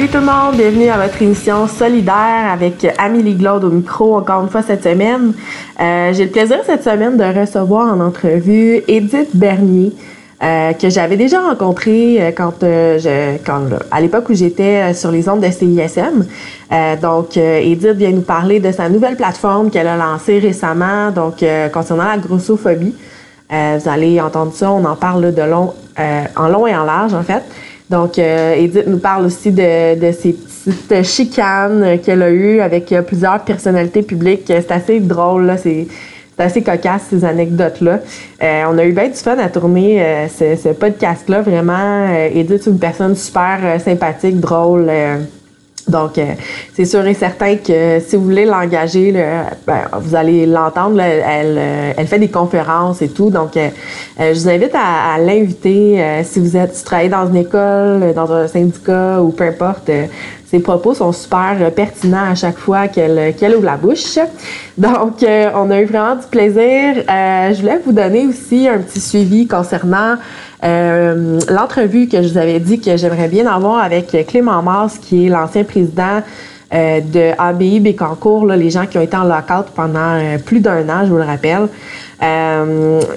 [0.00, 4.42] Salut tout le monde, bienvenue à votre émission Solidaire avec Amélie Glaude au micro encore
[4.42, 5.34] une fois cette semaine.
[5.78, 9.92] Euh, J'ai le plaisir cette semaine de recevoir en entrevue Edith Bernier.
[10.42, 15.42] Euh, que j'avais déjà rencontré euh, quand, je, à l'époque où j'étais sur les ondes
[15.42, 16.24] de CISM.
[17.02, 22.04] donc, Edith vient nous parler de sa nouvelle plateforme qu'elle a lancée récemment, donc concernant
[22.04, 22.94] la grossophobie.
[23.50, 25.74] vous allez entendre ça, on en parle de long,
[26.36, 27.42] en long et en large en fait.
[27.90, 33.40] Donc, Edith nous parle aussi de, de ces petites chicanes qu'elle a eues avec plusieurs
[33.44, 34.44] personnalités publiques.
[34.46, 35.56] C'est assez drôle, là.
[35.56, 35.88] C'est
[36.40, 38.00] assez cocasse, ces anecdotes-là.
[38.42, 41.42] Euh, on a eu bien du fun à tourner euh, ce, podcast-là.
[41.42, 44.90] Vraiment, euh, Edith, une personne super sympathique, drôle.
[45.88, 46.20] Donc,
[46.74, 49.12] c'est sûr et certain que si vous voulez l'engager,
[49.66, 51.00] ben, vous allez l'entendre.
[51.00, 51.58] Elle,
[51.96, 53.30] elle fait des conférences et tout.
[53.30, 53.52] Donc,
[54.18, 58.32] je vous invite à, l'inviter si vous êtes, si vous travaillez dans une école, dans
[58.32, 59.90] un syndicat ou peu importe
[60.50, 64.18] ses propos sont super euh, pertinents à chaque fois qu'elle ouvre la bouche.
[64.76, 67.04] Donc, euh, on a eu vraiment du plaisir.
[67.08, 70.16] Euh, je voulais vous donner aussi un petit suivi concernant
[70.62, 75.28] l'entrevue que je vous avais dit que j'aimerais bien avoir avec Clément Mars, qui est
[75.28, 76.22] l'ancien président
[76.72, 81.04] de ABI Bécancourt, là, les gens qui ont été en lockout pendant plus d'un an,
[81.04, 81.68] je vous le rappelle.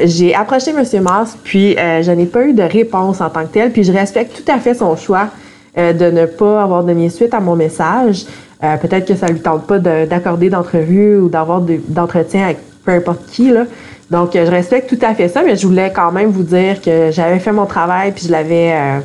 [0.06, 1.04] j'ai approché M.
[1.04, 4.42] Mars, puis je n'ai pas eu de réponse en tant que tel, puis je respecte
[4.44, 5.30] tout à fait son choix
[5.76, 8.26] euh, de ne pas avoir donné suite à mon message.
[8.64, 13.26] Euh, peut-être que ça lui tente pas d'accorder d'entrevue ou d'avoir d'entretien avec peu importe
[13.28, 13.50] qui.
[13.50, 13.66] Là.
[14.12, 17.10] Donc, je respecte tout à fait ça, mais je voulais quand même vous dire que
[17.12, 19.00] j'avais fait mon travail puis je l'avais euh,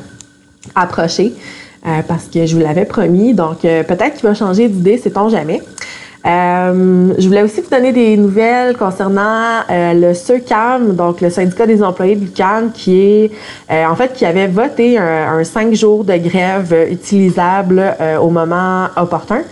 [0.75, 1.33] approché
[2.07, 3.33] parce que je vous l'avais promis.
[3.33, 5.61] Donc, peut-être qu'il va changer d'idée, sait-on jamais.
[6.25, 11.65] Euh, je voulais aussi vous donner des nouvelles concernant euh, le SECAM, donc le syndicat
[11.65, 13.31] des employés du CAM, qui est
[13.71, 17.81] euh, en fait qui avait voté un, cinq jours de grève utilisable
[18.21, 19.43] au moment opportun.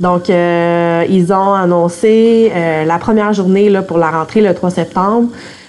[0.00, 2.50] Donc, ils ont annoncé
[2.86, 5.28] la première journée là, pour la rentrée le 3 septembre.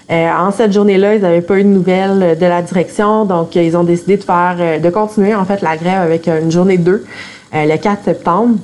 [0.09, 3.83] en cette journée-là, ils n'avaient pas eu de nouvelles de la direction, donc ils ont
[3.83, 7.05] décidé de faire, de continuer en fait la grève avec une journée 2
[7.53, 8.55] le 4 septembre.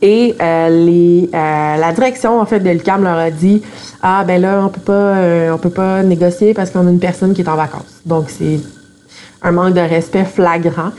[0.00, 3.62] Et euh, les, euh, la direction en fait de l'UQAM leur a dit
[4.02, 7.00] ah ben là on peut pas euh, on peut pas négocier parce qu'on a une
[7.00, 8.00] personne qui est en vacances.
[8.06, 8.60] Donc c'est
[9.42, 10.90] un manque de respect flagrant.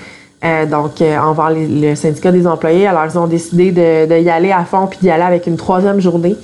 [0.70, 2.88] Donc envers le syndicat des employés.
[2.88, 5.58] Alors ils ont décidé de, de y aller à fond puis d'y aller avec une
[5.58, 6.36] troisième journée.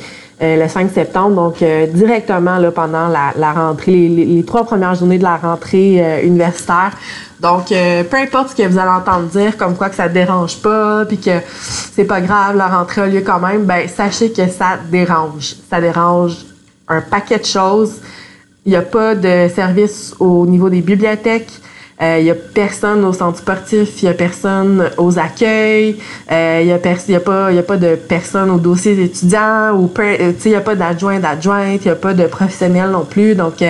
[0.41, 5.17] le 5 septembre, donc directement là, pendant la, la rentrée, les, les, trois premières journées
[5.17, 6.91] de la rentrée universitaire,
[7.39, 10.57] donc, euh, peu importe ce que vous allez entendre dire, comme quoi que ça dérange
[10.57, 14.47] pas, puis que c'est pas grave, la rentrée a lieu quand même, ben sachez que
[14.47, 15.55] ça dérange.
[15.69, 16.37] Ça dérange
[16.89, 18.01] un paquet de choses.
[18.65, 21.51] Il n'y a pas de service au niveau des bibliothèques.
[22.01, 25.97] Euh, il n'y a personne au centre sportif, il n'y a personne aux accueils,
[26.31, 29.91] euh, il n'y a, a, pas, y a pas de personne aux dossiers étudiants, ou
[29.99, 33.35] il n'y a pas d'adjoint d'adjointe, il n'y a pas de professionnel non plus.
[33.35, 33.61] Donc,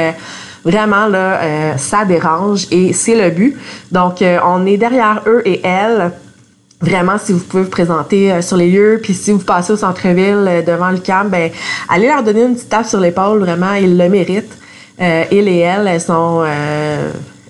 [0.63, 3.57] Vraiment, là, euh, ça dérange et c'est le but.
[3.91, 6.11] Donc, euh, on est derrière eux et elles.
[6.81, 9.77] Vraiment, si vous pouvez vous présenter euh, sur les lieux, puis si vous passez au
[9.77, 11.51] centre-ville devant le camp, ben
[11.89, 13.39] allez leur donner une petite tape sur l'épaule.
[13.39, 14.57] Vraiment, ils le méritent.
[15.01, 16.43] Euh, ils et elles, elles sont,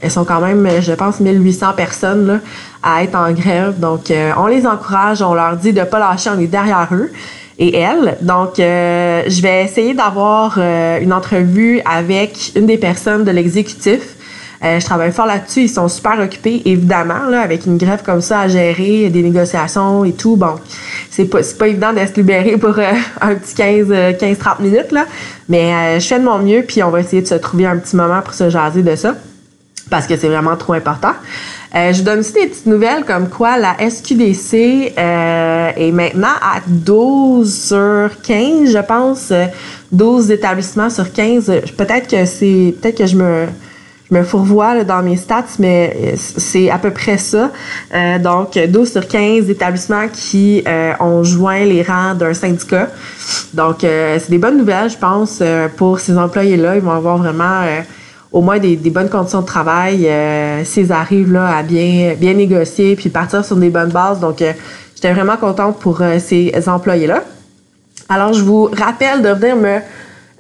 [0.01, 2.39] elles sont quand même, je pense, 1800 personnes là,
[2.83, 3.79] à être en grève.
[3.79, 7.11] Donc, on les encourage, on leur dit de pas lâcher, on est derrière eux
[7.59, 8.17] et elle.
[8.21, 14.15] Donc, euh, je vais essayer d'avoir euh, une entrevue avec une des personnes de l'exécutif.
[14.63, 15.61] Euh, je travaille fort là-dessus.
[15.63, 20.03] Ils sont super occupés, évidemment, là, avec une grève comme ça à gérer, des négociations
[20.03, 20.35] et tout.
[20.35, 20.55] Bon,
[21.09, 22.77] c'est pas, pas évident de se libérer pour
[23.21, 25.05] un petit 15, 15, 30 minutes, là.
[25.47, 27.95] Mais je fais de mon mieux, puis on va essayer de se trouver un petit
[27.95, 29.15] moment pour se jaser de ça.
[29.89, 31.13] Parce que c'est vraiment trop important.
[31.75, 36.33] Euh, je vous donne aussi des petites nouvelles comme quoi la SQDC euh, est maintenant
[36.41, 39.31] à 12 sur 15, je pense.
[39.91, 41.45] 12 établissements sur 15.
[41.77, 42.75] Peut-être que c'est.
[42.81, 43.45] Peut-être que je me.
[44.11, 47.51] Je me fourvoie dans mes stats, mais c'est à peu près ça.
[47.93, 50.63] Euh, donc, 12 sur 15 établissements qui
[50.99, 52.87] ont joint les rangs d'un syndicat.
[53.53, 55.43] Donc, c'est des bonnes nouvelles, je pense,
[55.77, 56.77] pour ces employés-là.
[56.77, 57.61] Ils vont avoir vraiment
[58.31, 62.95] au moins des, bonnes conditions de travail euh, s'ils arrivent là à bien bien négocier
[62.95, 64.19] puis partir sur des bonnes bases.
[64.19, 64.53] Donc, euh,
[64.95, 67.23] j'étais vraiment contente pour euh, ces employés-là.
[68.07, 69.79] Alors, je vous rappelle de venir me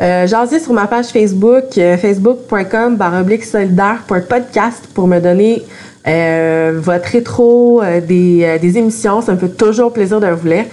[0.01, 5.63] euh, jaser sur ma page Facebook, facebook.com baroblique solidaire podcast pour me donner
[6.81, 9.21] votre rétro des, des émissions.
[9.21, 10.65] Ça me fait toujours plaisir de vous lire.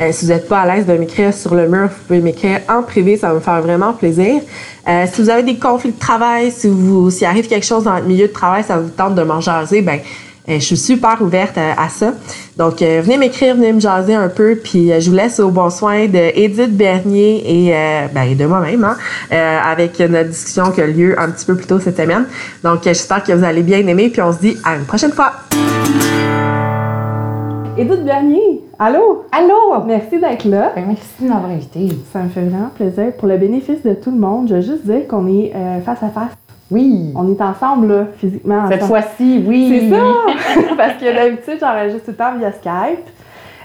[0.00, 2.60] Euh, si vous n'êtes pas à l'aise de m'écrire sur le mur, vous pouvez m'écrire
[2.68, 4.40] en privé, ça va me faire vraiment plaisir.
[4.88, 7.94] Euh, si vous avez des conflits de travail, si vous s'il arrive quelque chose dans
[7.94, 10.00] votre milieu de travail, ça vous tente de m'en jaser, ben
[10.46, 12.12] je suis super ouverte à, ça.
[12.58, 16.06] Donc, venez m'écrire, venez me jaser un peu, puis je vous laisse au bon soin
[16.06, 17.74] de Edith Bernier et,
[18.12, 18.96] ben, de moi-même, hein,
[19.64, 22.26] avec notre discussion qui a lieu un petit peu plus tôt cette semaine.
[22.62, 25.32] Donc, j'espère que vous allez bien aimer, puis on se dit à une prochaine fois.
[27.78, 29.24] Edith Bernier, allô?
[29.32, 29.84] Allô?
[29.86, 30.72] Merci d'être là.
[30.74, 31.88] Ben, merci de m'avoir invité.
[32.12, 33.12] Ça me fait vraiment plaisir.
[33.18, 36.02] Pour le bénéfice de tout le monde, je veux juste dire qu'on est euh, face
[36.02, 36.32] à face.
[36.70, 37.12] Oui.
[37.14, 38.68] On est ensemble, là, physiquement.
[38.68, 39.68] Cette fois-ci, oui.
[39.68, 40.74] C'est ça!
[40.76, 43.06] Parce que d'habitude, j'enregistre tout le temps via Skype.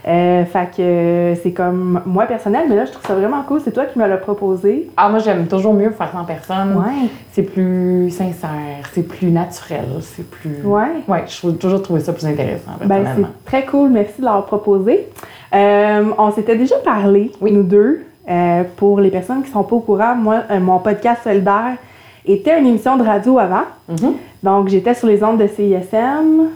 [0.08, 3.62] Euh, fait que c'est comme moi personnel, mais là je trouve ça vraiment cool.
[3.64, 4.90] C'est toi qui me l'as proposé.
[4.96, 6.78] Ah moi j'aime toujours mieux faire ça en personne.
[6.78, 7.10] Ouais.
[7.34, 10.62] C'est plus sincère, c'est plus naturel, c'est plus.
[10.64, 11.04] Ouais.
[11.08, 12.72] Ouais, je trouve toujours trouvé ça plus intéressant.
[12.86, 13.90] Ben, c'est très cool.
[13.90, 15.08] Merci de l'avoir proposé.
[15.54, 17.52] Euh, on s'était déjà parlé, oui.
[17.52, 18.06] nous deux.
[18.30, 21.78] Euh, pour les personnes qui sont pas au courant, moi, mon podcast solidaire
[22.24, 23.64] était une émission de radio avant.
[23.92, 24.14] Mm-hmm.
[24.44, 26.50] Donc, j'étais sur les ondes de CISM.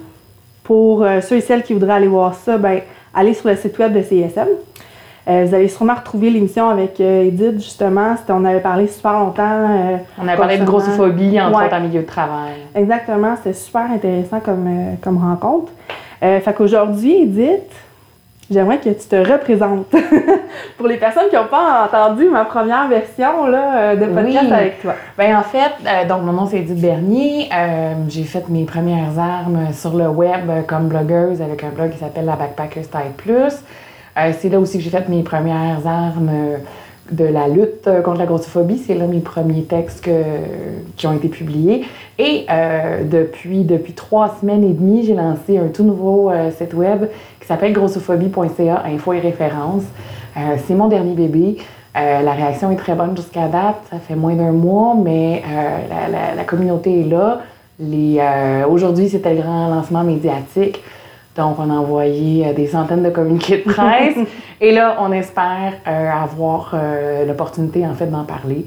[0.63, 2.79] Pour ceux et celles qui voudraient aller voir ça, ben,
[3.13, 4.47] allez sur le site web de CSM.
[5.25, 8.15] Euh, vous allez sûrement retrouver l'émission avec euh, Edith, justement.
[8.27, 9.43] On avait parlé super longtemps.
[9.69, 12.55] Euh, on avait parlé de grossophobie, entre autres, en milieu de travail.
[12.75, 13.35] Exactement.
[13.37, 15.71] C'était super intéressant comme, comme rencontre.
[16.19, 17.71] fait qu'aujourd'hui, Edith,
[18.51, 19.87] j'aimerais que tu te représentes
[20.77, 24.95] pour les personnes qui n'ont pas entendu ma première version là, de podcast avec toi.
[25.17, 27.49] Bien, en fait, donc mon nom c'est Edith Bernier.
[28.09, 32.25] j'ai fait mes premières armes sur le web comme blogueuse avec un blog qui s'appelle
[32.25, 33.53] La Backpacker Style Plus.
[34.39, 36.59] c'est là aussi que j'ai fait mes premières armes
[37.11, 38.77] de la lutte contre la grossophobie.
[38.77, 40.09] C'est là mes premiers textes
[40.95, 41.83] qui ont été publiés.
[42.17, 42.45] Et
[43.03, 47.07] depuis, depuis trois semaines et demie, j'ai lancé un tout nouveau site web
[47.41, 49.83] qui s'appelle grossophobie.ca, info et référence.
[50.37, 51.57] Euh, c'est mon dernier bébé.
[51.95, 53.75] Euh, la réaction est très bonne jusqu'à date.
[53.89, 57.41] Ça fait moins d'un mois, mais euh, la, communauté est là.
[58.67, 60.81] aujourd'hui, c'était le grand lancement médiatique.
[61.35, 64.15] Donc, on a envoyé des centaines de communiqués de presse.
[64.61, 66.75] et là, on espère avoir
[67.25, 68.65] l'opportunité, en fait, d'en parler.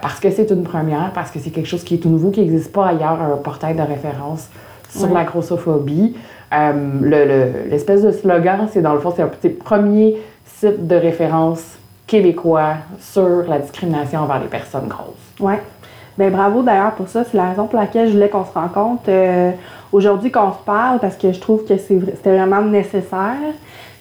[0.00, 2.40] parce que c'est une première, parce que c'est quelque chose qui est tout nouveau, qui
[2.40, 4.48] n'existe pas ailleurs, un portail de référence
[4.90, 6.16] sur la grossophobie.
[6.52, 11.62] Euh, l'espèce de slogan, c'est dans le fond, c'est un petit premier site de référence
[12.06, 15.14] québécois sur la discrimination envers les personnes grosses.
[15.40, 15.54] Oui.
[16.18, 17.24] Bien, bravo d'ailleurs pour ça.
[17.24, 19.50] C'est la raison pour laquelle je voulais qu'on se rencontre euh,
[19.92, 23.36] aujourd'hui, qu'on se parle, parce que je trouve que c'était vraiment nécessaire.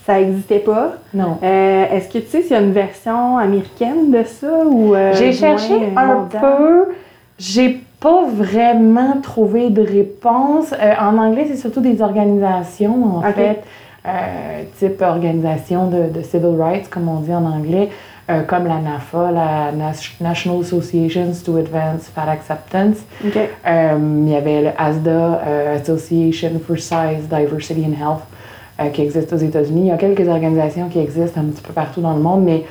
[0.05, 0.93] Ça n'existait pas.
[1.13, 1.39] Non.
[1.41, 4.93] Euh, est-ce que tu sais s'il y a une version américaine de ça ou.
[5.13, 6.93] J'ai cherché un peu.
[7.37, 10.73] J'ai pas vraiment trouvé de réponse.
[10.73, 13.63] Euh, en anglais, c'est surtout des organisations, en fait,
[14.07, 17.89] euh, type organisation de, civil rights, comme on dit en anglais,
[18.29, 22.97] euh, comme la NAFA, la National Associations to Advance Fat Acceptance.
[23.23, 25.41] il y avait le ASDA,
[25.75, 29.81] Association for Size, Diversity and Health, qui existe aux États-Unis.
[29.81, 32.65] Il y a quelques organisations qui existent un petit peu partout dans le monde, mais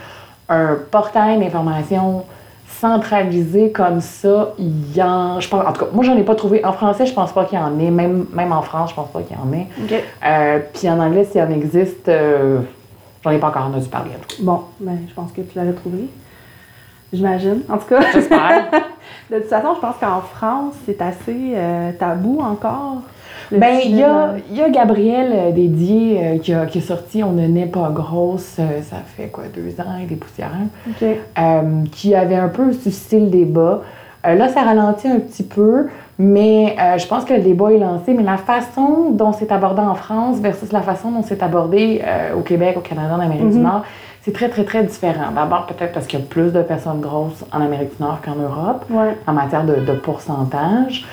[0.49, 2.25] un portail d'information
[2.81, 5.41] centralisé comme ça, il y en.
[5.41, 6.65] Je pense, en tout cas, moi, j'en ai pas trouvé.
[6.65, 7.91] En français, je pense pas qu'il y en ait.
[7.91, 9.69] Même, même en France, je pense pas qu'il y en ait.
[10.27, 12.61] Euh, puis en anglais, s'il y en existe, euh,
[13.25, 14.11] j'en ai pas encore entendu parler.
[14.41, 16.09] Bon, ben, je pense que tu l'avais trouvé.
[17.13, 17.63] J'imagine.
[17.69, 18.03] En tout cas.
[18.13, 18.71] J'espère.
[19.31, 23.03] de toute façon, je pense qu'en France, c'est assez euh, tabou encore.
[23.51, 27.23] Ben, il y a, y a, Gabriel euh, Dédié euh, qui, a, qui, est sorti
[27.23, 30.51] On ne naît pas grosse, euh, ça fait quoi, deux ans et des poussières,
[31.93, 33.83] qui avait un peu suscité le débat.
[34.25, 38.15] là, ça ralentit un petit peu, mais je pense que le débat est lancé.
[38.15, 42.03] Mais la façon dont c'est abordé en France versus la façon dont c'est abordé
[42.37, 43.65] au Québec, au Canada, en Amérique du mhm.
[43.65, 43.83] Nord,
[44.23, 45.33] c'est très, très, très différent.
[45.35, 48.37] D'abord, peut-être parce qu'il y a plus de personnes grosses en Amérique du Nord qu'en
[48.37, 48.85] Europe,
[49.27, 51.05] en matière de, de pourcentage.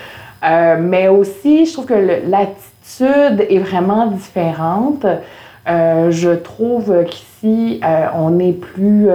[0.43, 5.05] Euh, mais aussi, je trouve que l'attitude est vraiment différente.
[5.67, 9.07] Euh, je trouve qu'ici, euh, on est plus,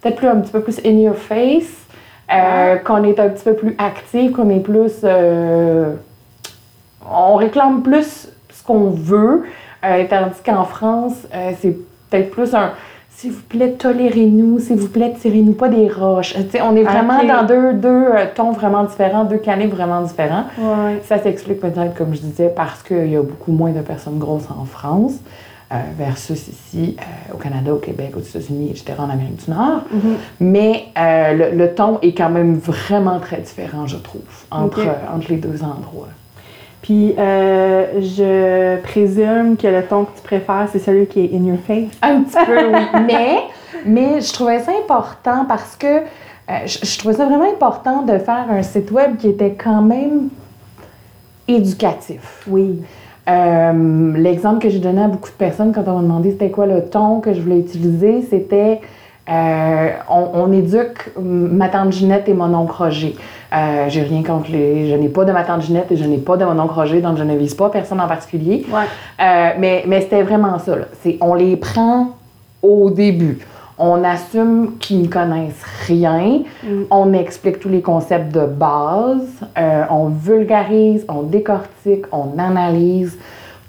[0.00, 1.77] peut-être plus un petit peu plus in your face,
[2.28, 5.04] qu'on est un petit peu plus actif, qu'on est plus,
[7.10, 9.44] on réclame plus ce qu'on veut,
[9.82, 11.26] tandis qu'en France,
[11.60, 11.76] c'est
[12.10, 12.72] peut-être plus un,
[13.18, 16.36] s'il vous plaît, tolérez-nous, s'il vous plaît, tirez-nous pas des roches.
[16.62, 20.44] on est vraiment dans deux, deux euh, tons vraiment différents, deux calibres vraiment différents.
[21.02, 24.48] Ça s'explique peut-être, comme je disais, parce qu'il y a beaucoup moins de personnes grosses
[24.56, 25.14] en France.
[25.70, 29.82] Euh, versus ici euh, au Canada, au Québec, aux États-Unis, etc., en Amérique du Nord.
[29.94, 30.16] Mm-hmm.
[30.40, 35.62] Mais le, ton est quand même vraiment très différent, je trouve, entre, entre les deux
[35.62, 36.08] endroits.
[36.82, 41.44] Puis, euh, je présume que le ton que tu préfères, c'est celui qui est in
[41.44, 41.90] your face.
[42.02, 42.80] Un petit peu, oui.
[43.06, 43.38] Mais,
[43.84, 48.46] mais je trouvais ça important parce que euh, je, trouvais ça vraiment important de faire
[48.48, 50.30] un site web qui était quand même
[51.46, 52.44] éducatif.
[52.46, 52.82] Oui.
[53.28, 56.66] Euh, L'exemple que j'ai donné à beaucoup de personnes quand on m'a demandé c'était quoi
[56.66, 58.80] le ton que je voulais utiliser, c'était
[59.28, 63.14] euh, on, on, éduque ma tante Ginette et mon oncle Roger.
[63.52, 64.88] Euh, j'ai rien contre les.
[64.88, 67.02] Je n'ai pas de ma tante Ginette et je n'ai pas de mon oncle Roger,
[67.02, 68.64] donc je ne vise pas personne en particulier.
[68.70, 69.54] Ouais.
[69.58, 70.76] Mais mais c'était vraiment ça.
[70.76, 70.84] Là.
[71.20, 72.14] On les prend
[72.62, 73.38] au début.
[73.78, 76.42] On assume qu'ils ne connaissent rien.
[76.64, 76.82] Mm.
[76.90, 79.28] On explique tous les concepts de base.
[79.56, 83.16] Euh, on vulgarise, on décortique, on analyse.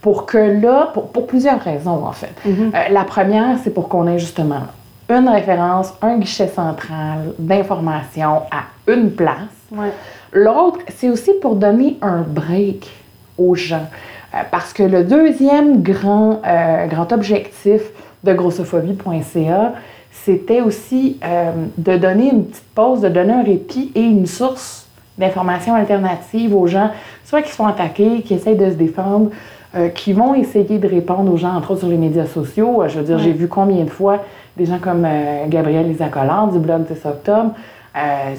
[0.01, 2.33] Pour que là, pour, pour plusieurs raisons en fait.
[2.47, 2.73] Mm-hmm.
[2.73, 4.61] Euh, la première, c'est pour qu'on ait justement
[5.09, 9.35] une référence, un guichet central d'information à une place.
[9.71, 9.91] Ouais.
[10.31, 12.89] L'autre, c'est aussi pour donner un break
[13.37, 13.87] aux gens.
[14.33, 16.41] Euh, parce que le deuxième grand,
[16.87, 17.81] grand objectif
[18.23, 19.73] de grossophobie.ca,
[20.11, 24.87] c'était aussi euh, de donner une petite pause, de donner un répit et une source
[25.17, 26.91] d'informations alternatives aux gens,
[27.25, 29.29] soit qui se font attaquer, qui essayent de se défendre,
[29.75, 32.81] euh, qui vont essayer de répondre aux gens, entre autres sur les médias sociaux.
[32.81, 33.23] Euh, Je veux dire, Ouais.
[33.23, 34.23] j'ai vu combien de fois
[34.57, 37.51] des gens comme euh, Gabrielle Lisacolard du blog 10 octobre
[37.95, 38.35] euh,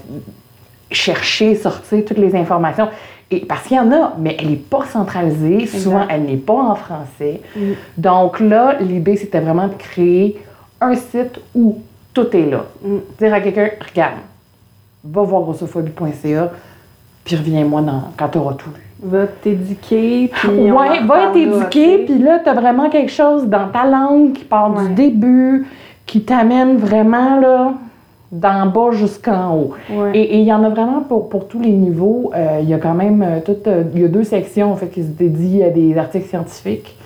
[0.90, 2.88] chercher, sortir toutes les informations.
[3.30, 5.66] Et, parce qu'il y en a, mais elle n'est pas centralisée.
[5.66, 7.40] Souvent, elle n'est pas en français.
[7.54, 7.60] Mm.
[7.96, 10.40] Donc là, l'idée, c'était vraiment de créer
[10.80, 11.78] un site où
[12.14, 12.64] tout est là.
[12.82, 12.96] Mm.
[13.18, 14.14] Dire à quelqu'un, regarde,
[15.04, 16.52] va voir grossophobie.ca,
[17.24, 17.82] puis reviens-moi
[18.16, 18.80] quand tu auras tout lu.
[19.02, 20.70] Va t'éduquer, puis.
[20.70, 24.74] Ouais, va t'éduquer, puis là, tu as vraiment quelque chose dans ta langue qui part
[24.76, 24.88] Ouais.
[24.88, 25.66] du début,
[26.04, 27.72] qui t'amène vraiment là,
[28.30, 29.70] d'en bas jusqu'en haut.
[29.90, 30.16] Ouais.
[30.18, 32.30] Et il y en a vraiment pour, pour tous les niveaux.
[32.34, 34.76] Euh, Il y a quand même euh, tout, euh, il y a deux sections en
[34.76, 36.96] fait qui se dédient à des articles scientifiques,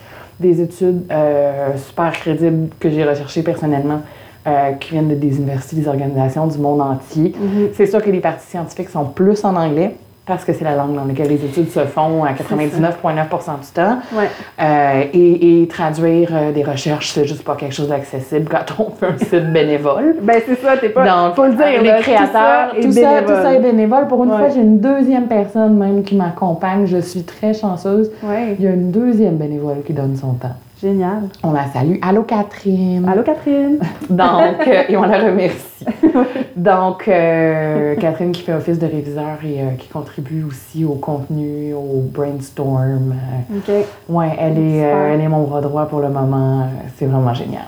[0.41, 4.03] des études euh, super crédibles que j'ai recherchées personnellement,
[4.47, 7.35] euh, qui viennent de des universités, des organisations du monde entier.
[7.39, 7.69] Mhm.
[7.75, 10.95] C'est sûr que les parties scientifiques sont plus en anglais parce que c'est la langue
[10.95, 13.99] dans laquelle les études se font à 99,9% du temps.
[14.15, 14.29] Ouais.
[14.61, 18.91] Euh, et, et traduire euh, des recherches, c'est juste pas quelque chose d'accessible quand on
[18.91, 20.17] fait un site bénévole.
[20.23, 21.05] Ben, c'est ça, t'es pas.
[21.07, 23.43] Donc, faut le dire, les là, créateurs, tout ça est tout ça, tout bénévole.
[23.43, 24.07] ça est bénévole.
[24.09, 24.39] Pour une Ouais.
[24.39, 26.87] fois, j'ai une deuxième personne même qui m'accompagne.
[26.87, 28.11] Je suis très chanceuse.
[28.23, 30.57] Ouais, Il y a une deuxième bénévole qui donne son temps.
[30.85, 31.29] Génial.
[31.43, 31.97] On la salue.
[32.03, 33.09] Allô, Catherine.
[33.09, 33.79] Allô, Catherine?
[34.11, 35.87] Donc, euh, et on la remercie.
[36.57, 41.73] Donc, euh, Catherine qui fait office de réviseur et euh, qui contribue aussi au contenu,
[41.73, 43.15] au brainstorm.
[43.57, 43.75] OK.
[44.11, 46.69] Ouais, elle est, elle est mon bras droit pour le moment.
[46.97, 47.65] C'est vraiment génial.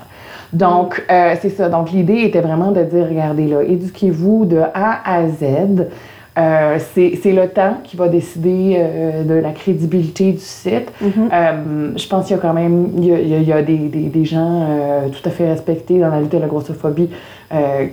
[0.53, 1.69] Donc, c'est ça.
[1.69, 5.87] Donc, l'idée était vraiment de dire, regardez là, éduquez-vous de A à Z.
[6.37, 10.91] Euh, c'est le temps qui va décider euh, de la crédibilité du site.
[11.01, 11.29] Mhm.
[11.33, 14.09] Euh, je pense qu'il y a quand même il y a, il y des, des-
[14.09, 17.09] des gens euh, tout à fait respectés dans la lutte de la grossophobie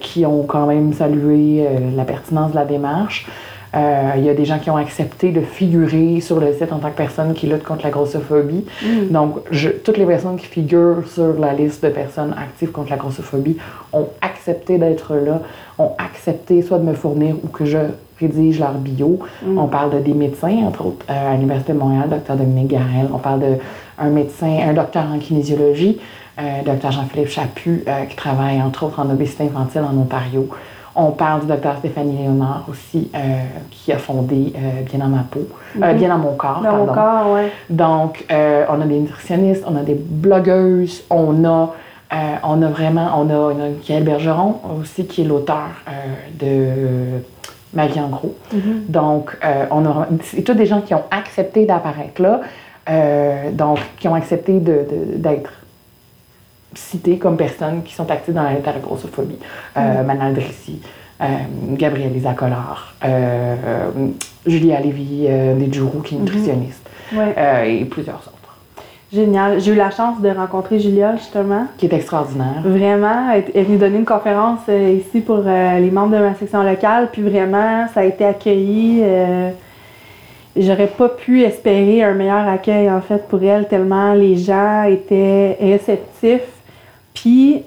[0.01, 1.65] qui ont quand même salué
[1.97, 3.27] la pertinence de la démarche.
[3.73, 6.91] Il y a des gens qui ont accepté de figurer sur le site en tant
[6.91, 8.65] que personne qui lutte contre la grossophobie.
[8.83, 9.13] Mm.
[9.13, 12.97] Donc, je- toutes les personnes qui figurent sur la liste de personnes actives contre la
[12.97, 13.57] grossophobie
[13.93, 15.41] ont accepté d'être là,
[15.79, 17.79] ont accepté soit de me fournir ou que je
[18.21, 19.19] rédige leur bio.
[19.45, 19.59] Mm.
[19.59, 23.09] On parle de des médecins, entre autres, euh, à l'Université de Montréal, docteur Dominique Garel.
[23.13, 25.99] On parle d'un médecin, un docteur en kinésiologie,
[26.39, 30.49] euh, docteur Jean-Philippe Chaput, euh, qui travaille, entre autres, en obésité infantile en Ontario.
[30.97, 33.19] On parle du docteur Stéphanie Léonard aussi, euh,
[33.71, 35.41] qui a fondé euh, Bien dans ma peau,
[35.83, 35.99] euh, Mhm.
[35.99, 36.87] Bien dans mon corps, Dans pardon.
[36.87, 37.51] mon corps, ouais.
[37.69, 41.73] Donc, on a des nutritionnistes, on a des blogueuses, on a,
[42.45, 45.67] on a vraiment, on a, on a Bergeron aussi, qui est l'auteur
[46.39, 46.69] de
[47.75, 48.35] Ma vie en gros.
[48.53, 48.85] Mhm.
[48.89, 52.41] Donc, euh, on a, c'est tous des gens qui ont accepté d'apparaître là,
[52.89, 55.53] euh, donc qui ont accepté d'être
[56.75, 59.39] cités comme personnes qui sont actives dans la grossophobie.
[59.77, 60.81] Euh, Manal Drissi,
[61.21, 61.25] euh,
[61.73, 63.55] Gabrielle Lisa Collard, euh,
[64.47, 67.35] Julia Lévy Nedjourou, qui est nutritionniste, Ouais.
[67.37, 68.33] euh, et plusieurs autres,
[69.15, 69.61] Génial.
[69.61, 71.67] J'ai eu la chance de rencontrer Julia, justement.
[71.79, 72.63] qui est extraordinaire.
[72.65, 76.35] Vraiment, elle est venue donner une conférence euh, ici pour euh, les membres de ma
[76.35, 79.01] section locale, puis vraiment, ça a été accueilli.
[79.03, 79.51] euh,
[80.57, 85.57] J'aurais pas pu espérer un meilleur accueil, en fait, pour elle, tellement les gens étaient
[85.61, 86.43] réceptifs.
[87.13, 87.65] Puis,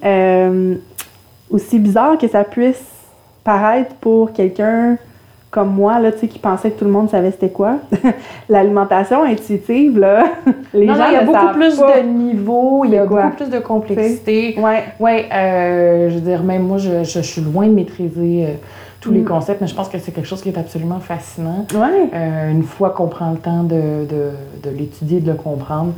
[1.49, 2.85] aussi bizarre que ça puisse
[3.43, 4.97] paraître pour quelqu'un
[5.49, 7.77] comme moi, là, tu sais, qui pensait que tout le monde savait c'était quoi.
[8.49, 10.23] L'alimentation intuitive, là,
[10.73, 12.01] les Non, gens non, il y a beaucoup plus pas.
[12.01, 13.23] de niveaux, il y a quoi?
[13.23, 14.55] beaucoup plus de complexité.
[14.59, 14.83] Ouais.
[14.99, 18.53] Oui, euh, je veux dire, même moi, je, je- je suis loin de maîtriser euh,
[18.99, 19.25] tous les Mm.
[19.25, 21.65] concepts, mais je pense que c'est quelque chose qui est absolument fascinant.
[21.73, 22.09] Ouais.
[22.13, 24.31] Euh, une fois qu'on prend le temps de, de,
[24.63, 25.93] de l'étudier, de le comprendre,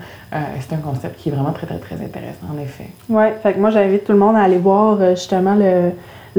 [0.60, 2.86] c'est un concept qui est vraiment très, très, très intéressant, en effet.
[3.10, 5.92] Ouais, fait que moi j'invite tout le monde à aller voir justement le,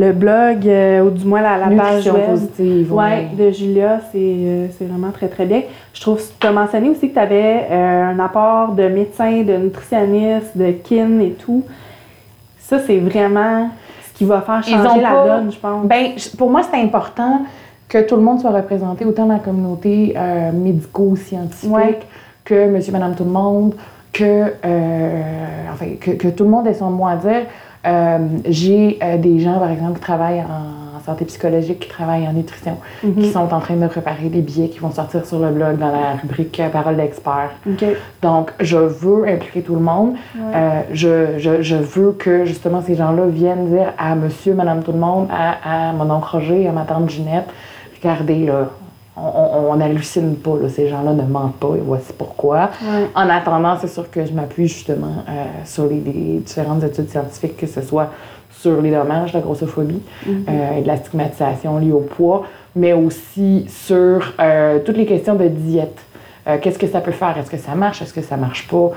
[0.02, 2.30] le blog, euh, ou du moins la, la page web.
[2.30, 2.92] positive.
[2.92, 5.62] Ouais, de Julia, c'est euh, c'est vraiment très, très bien.
[5.94, 10.56] Je trouve, tu as mentionné aussi que tu avais un apport de médecin, de nutritionniste,
[10.56, 11.62] de kin et tout.
[12.58, 13.68] Ça, c'est vraiment
[14.06, 15.86] ce qui va faire changer la pas- donne, je pense.
[15.86, 17.42] Ben, pour moi, c'est important
[17.88, 21.98] que tout le monde soit représenté, autant dans la communauté euh, médico-scientifique Ouais.
[22.44, 23.74] que monsieur, madame, tout le monde,
[24.12, 25.22] que, euh,
[25.72, 27.46] enfin, que, que tout le monde ait son mot à dire.
[27.86, 28.18] Euh,
[28.48, 32.76] J'ai euh, des gens, par exemple, qui travaillent en santé psychologique, qui travaillent en nutrition,
[33.02, 33.14] Mhm.
[33.14, 35.90] qui sont en train de préparer des billets qui vont sortir sur le blog dans
[35.90, 37.50] la rubrique euh, Parole d'expert.
[38.20, 40.12] Donc, je veux impliquer tout le monde.
[40.38, 44.92] Euh, je, je, je veux que, justement, ces gens-là viennent dire à monsieur, madame, tout
[44.92, 47.48] le monde, à, à mon oncle Roger, à ma tante Ginette,
[48.02, 48.68] regardez, là,
[49.16, 52.70] on, n'hallucine pas, là, ces gens-là ne mentent pas, et voici pourquoi.
[52.82, 53.08] Ouais.
[53.14, 57.56] En attendant, c'est sûr que je m'appuie justement euh, sur les, les différentes études scientifiques,
[57.56, 58.10] que ce soit
[58.50, 62.92] sur les dommages de la grossophobie euh, et de la stigmatisation liée au poids, mais
[62.92, 65.98] aussi sur euh, toutes les questions de diète.
[66.62, 67.38] Qu'est-ce que ça peut faire?
[67.38, 68.02] Est-ce que ça marche?
[68.02, 68.90] Est-ce que ça marche pas?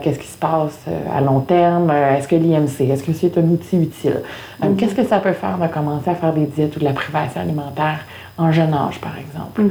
[0.00, 0.78] Qu'est-ce qui se passe
[1.14, 1.90] à long terme?
[1.90, 4.22] Est-ce que l'IMC, est-ce que c'est un outil utile?
[4.62, 6.92] Euh, Qu'est-ce que ça peut faire de commencer à faire des diètes ou de la
[6.94, 7.98] privation alimentaire
[8.38, 9.62] en jeune âge, par exemple?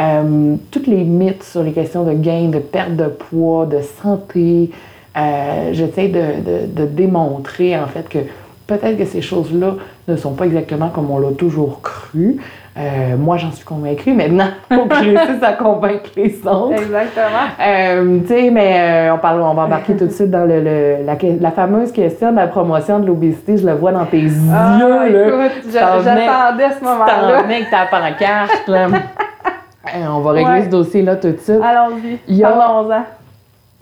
[0.00, 4.70] Euh, toutes les mythes sur les questions de gain, de perte de poids, de santé,
[5.16, 8.18] euh, j'essaie de, de- de démontrer en fait que
[8.66, 9.74] peut-être que ces choses-là
[10.08, 12.38] ne sont pas exactement comme on l'a toujours cru.
[12.74, 14.14] Euh, moi, j'en suis convaincue.
[14.14, 16.72] Maintenant, faut que je réussisse à convaincre les autres.
[16.72, 17.46] Exactement.
[17.60, 18.76] Euh, tu sais, mais
[19.10, 22.30] euh, on, parle, on va embarquer tout de suite dans le, le- la, fameuse question
[22.30, 23.58] de la promotion de l'obésité.
[23.58, 25.28] Je le vois dans tes Ah, yeux.
[25.44, 27.42] écoute, Tu j'attendais ce tu t'en moment-là.
[27.42, 28.68] venais avec ta pancarte.
[28.68, 28.86] là.
[30.08, 30.62] On va régler Ouais.
[30.62, 31.60] ce dossier-là tout de suite.
[31.62, 32.18] Allons-y.
[32.28, 33.02] Il y a- Parlons-en.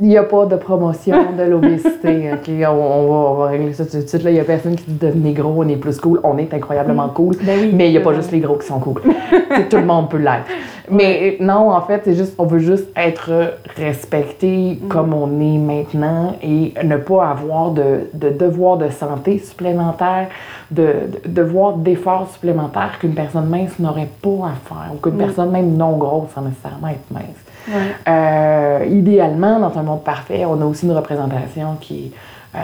[0.01, 2.31] Il n'y a pas de promotion de l'obésité.
[2.33, 2.49] OK?
[2.49, 4.23] On, on va, on va régler ça tout de suite.
[4.25, 6.21] Il n'y a personne qui dit devenez gros, on est plus cool.
[6.25, 7.37] On est incroyablement cool.
[7.43, 7.71] Ben oui.
[7.75, 9.03] Mais il n'y a pas juste les gros qui sont cool.
[9.71, 10.47] Tout le monde peut l'être.
[10.91, 13.31] Mais non, en fait, c'est juste, on veut juste être
[13.77, 20.29] respecté comme on est maintenant et ne pas avoir de, de devoir de santé supplémentaire,
[20.71, 25.51] de, de devoir d'efforts supplémentaires qu'une personne mince n'aurait pas à faire ou qu'une personne
[25.51, 27.23] même non grosse sans nécessairement être mince.
[27.69, 27.75] Ouais.
[28.09, 32.13] Euh, idéalement, dans un monde parfait, on a aussi une représentation qui,
[32.55, 32.59] euh,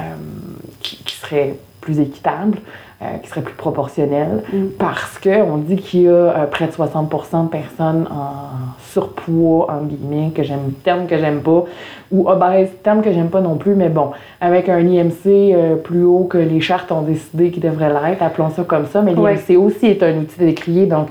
[0.80, 2.58] qui, qui serait plus équitable,
[3.02, 4.42] euh, qui serait plus proportionnelle,
[4.78, 10.30] parce qu'on dit qu'il y a près de 60% de personnes en surpoids, en guillemets,
[10.34, 11.64] que j'aime, terme que j'aime pas,
[12.10, 16.24] ou obèses, terme que j'aime pas non plus, mais bon, avec un IMC plus haut
[16.24, 19.34] que les chartes ont décidé qu'il devrait l'être, appelons ça comme ça, mais Ouais.
[19.34, 21.08] l'IMC aussi est un outil décrié, donc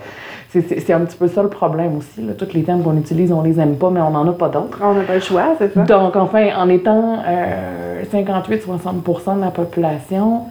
[0.61, 2.21] c'est un petit peu ça le problème aussi.
[2.21, 2.33] Là.
[2.33, 4.79] Tous les termes qu'on utilise, on les aime pas, mais on n'en a pas d'autres.
[4.83, 5.83] On n'a pas le choix, c'est ça?
[5.83, 10.41] Donc, enfin, en étant euh, 58-60% de la population,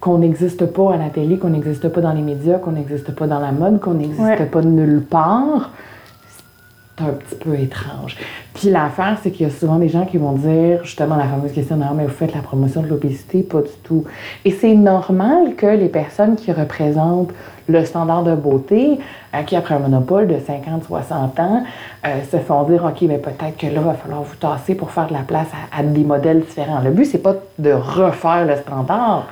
[0.00, 3.26] qu'on n'existe pas à la télé, qu'on n'existe pas dans les médias, qu'on n'existe pas
[3.26, 4.46] dans la mode, qu'on n'existe Ouais.
[4.46, 5.70] pas nulle part,
[6.96, 8.16] c'est un petit peu étrange.
[8.54, 11.52] Puis l'affaire, c'est qu'il y a souvent des gens qui vont dire, justement, la fameuse
[11.52, 14.04] question, non, mais vous faites la promotion de l'obésité, pas du tout.
[14.44, 17.30] Et c'est normal que les personnes qui représentent
[17.68, 18.98] le standard de beauté,
[19.46, 21.64] qui après un monopole de 50-60 ans,
[22.06, 24.90] euh, se font dire, OK, mais peut-être que là, il va falloir vous tasser pour
[24.90, 26.80] faire de la place à, des modèles différents.
[26.80, 29.26] Le but, c'est pas de refaire le standard.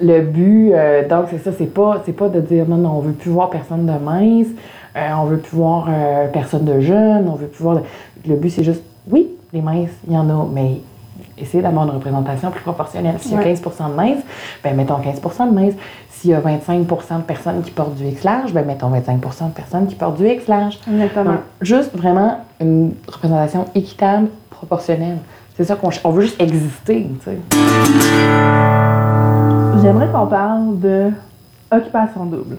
[0.00, 3.12] Le but, euh, donc, c'est ça, c'est pas, pas de dire, non, non, on veut
[3.12, 4.48] plus voir personne de mince,
[4.96, 7.80] euh, on veut plus voir euh, personne de jeune, on veut plus voir...
[8.26, 10.80] Le but, c'est juste, oui, les minces, il y en a, mais
[11.38, 13.16] essayez d'avoir une représentation plus proportionnelle.
[13.18, 13.54] S'il y a Ouais.
[13.54, 14.22] 15% de minces,
[14.64, 15.74] ben mettons 15% de minces.
[16.10, 19.86] S'il y a 25% de personnes qui portent du X-large, ben mettons 25% de personnes
[19.86, 20.78] qui portent du X-large.
[20.90, 21.32] Exactement.
[21.32, 25.18] Donc, juste vraiment une représentation équitable, proportionnelle.
[25.56, 27.38] C'est ça qu'on on veut juste exister, tu sais.
[29.82, 31.10] J'aimerais qu'on parle de
[31.70, 32.56] occupation double.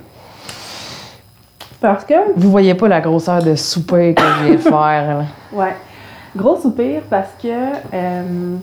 [1.80, 5.24] Parce que, Vous voyez pas la grosseur de souper que je viens de faire, là.
[5.54, 5.76] ouais,
[6.36, 7.48] gros soupir parce que,
[7.94, 8.56] euh,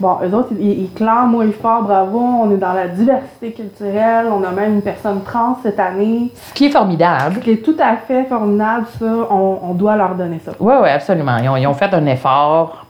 [0.00, 3.52] bon, eux autres, ils, ils clament haut et fort, bravo, on est dans la diversité
[3.52, 7.34] culturelle, on a même une personne trans cette année, Ce qui est formidable.
[7.36, 10.52] ce qui est tout à fait formidable, ça, on, on doit leur donner ça.
[10.58, 11.36] Oui, oui, absolument.
[11.42, 12.86] Ils ont, ils ont fait un effort,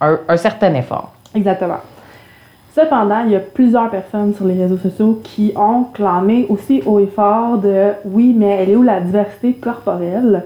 [0.00, 1.12] un, un certain effort.
[1.34, 1.78] Exactement.
[2.74, 6.98] Cependant, il y a plusieurs personnes sur les réseaux sociaux qui ont clamé aussi haut
[6.98, 10.42] et fort de oui, mais elle est où la diversité corporelle?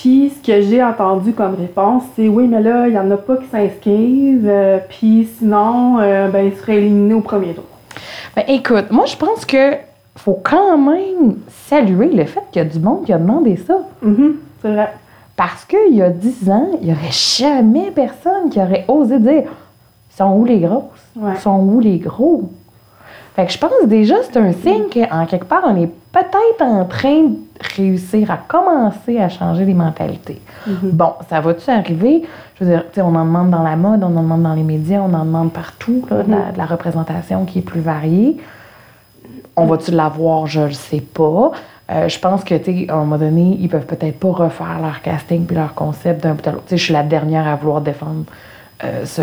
[0.00, 3.18] Puis ce que j'ai entendu comme réponse, c'est oui, mais là, il n'y en a
[3.18, 7.64] pas qui s'inscrivent, euh, puis sinon, euh, ben, ils seraient éliminés au premier tour.
[8.34, 9.74] Ben, écoute, moi, je pense que
[10.16, 13.76] faut quand même saluer le fait qu'il y a du monde qui a demandé ça.
[14.00, 14.90] Mhm, c'est vrai.
[15.36, 19.50] Parce qu'il y a 10 ans, il n'y aurait jamais personne qui aurait osé dire
[20.16, 20.82] Sont où les grosses?
[21.14, 21.36] Ouais.
[21.36, 22.50] Sont où les gros
[23.36, 26.84] Fait que je pense déjà c'est un signe qu'en quelque part, on est peut-être en
[26.84, 27.36] train de
[27.76, 30.40] réussir à commencer à changer les mentalités.
[30.66, 32.22] Bon, ça va-tu arriver?
[32.56, 34.54] Je veux dire, tu sais, on en demande dans la mode, on en demande dans
[34.54, 37.80] les médias, on en demande partout, là, de, la, de la représentation qui est plus
[37.80, 38.36] variée.
[39.56, 40.46] On va-tu l'avoir?
[40.46, 41.52] Je le sais pas.
[41.90, 44.78] Euh, je pense que, tu sais, à un moment donné, ils peuvent peut-être pas refaire
[44.80, 46.64] leur casting puis leur concept d'un bout à l'autre.
[46.66, 48.24] Tu sais, je suis la dernière à vouloir défendre
[48.84, 49.22] euh, ce,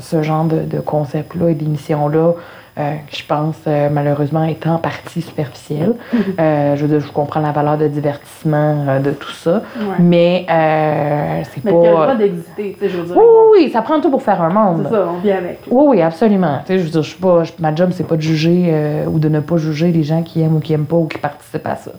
[0.00, 2.32] ce genre de, de concept-là et d'émission-là.
[2.78, 5.94] Euh, qui, je pense, euh, malheureusement, est en partie superficielle.
[6.40, 9.96] Euh, je veux dire, je comprends la valeur de divertissement euh, de tout ça, Ouais.
[9.98, 12.14] mais c'est Mais qui a le droit pas...
[12.14, 13.16] d'exister, tu sais, je veux dire.
[13.16, 14.86] Oui, oui, oui, ça prend tout pour faire un monde.
[14.88, 15.60] C'est ça, on vit avec.
[15.70, 16.58] Oui, oui, absolument.
[16.66, 18.72] Tu sais, je veux dire, je suis pas, je- ma job, c'est pas de juger
[19.06, 21.18] ou de ne pas juger les gens qui aiment ou qui aiment pas ou qui
[21.18, 21.92] participent à ça.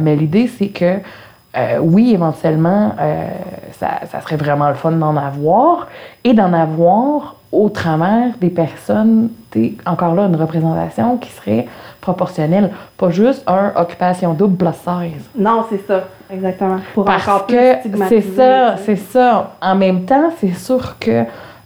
[0.00, 0.98] Mais l'idée, c'est que,
[1.56, 3.28] euh, oui, éventuellement, euh,
[3.72, 5.88] ça, ça serait vraiment le fun d'en avoir
[6.22, 9.30] et d'en avoir au travers des personnes,
[9.86, 11.66] encore là, une représentation qui serait
[12.00, 15.10] proportionnelle, pas juste un occupation double plus 16.
[15.38, 16.76] Non, c'est ça, exactement.
[16.94, 17.74] Pour Parce encore que
[18.08, 19.54] c'est ça, c'est ça.
[19.62, 21.24] En même temps, c'est sûr que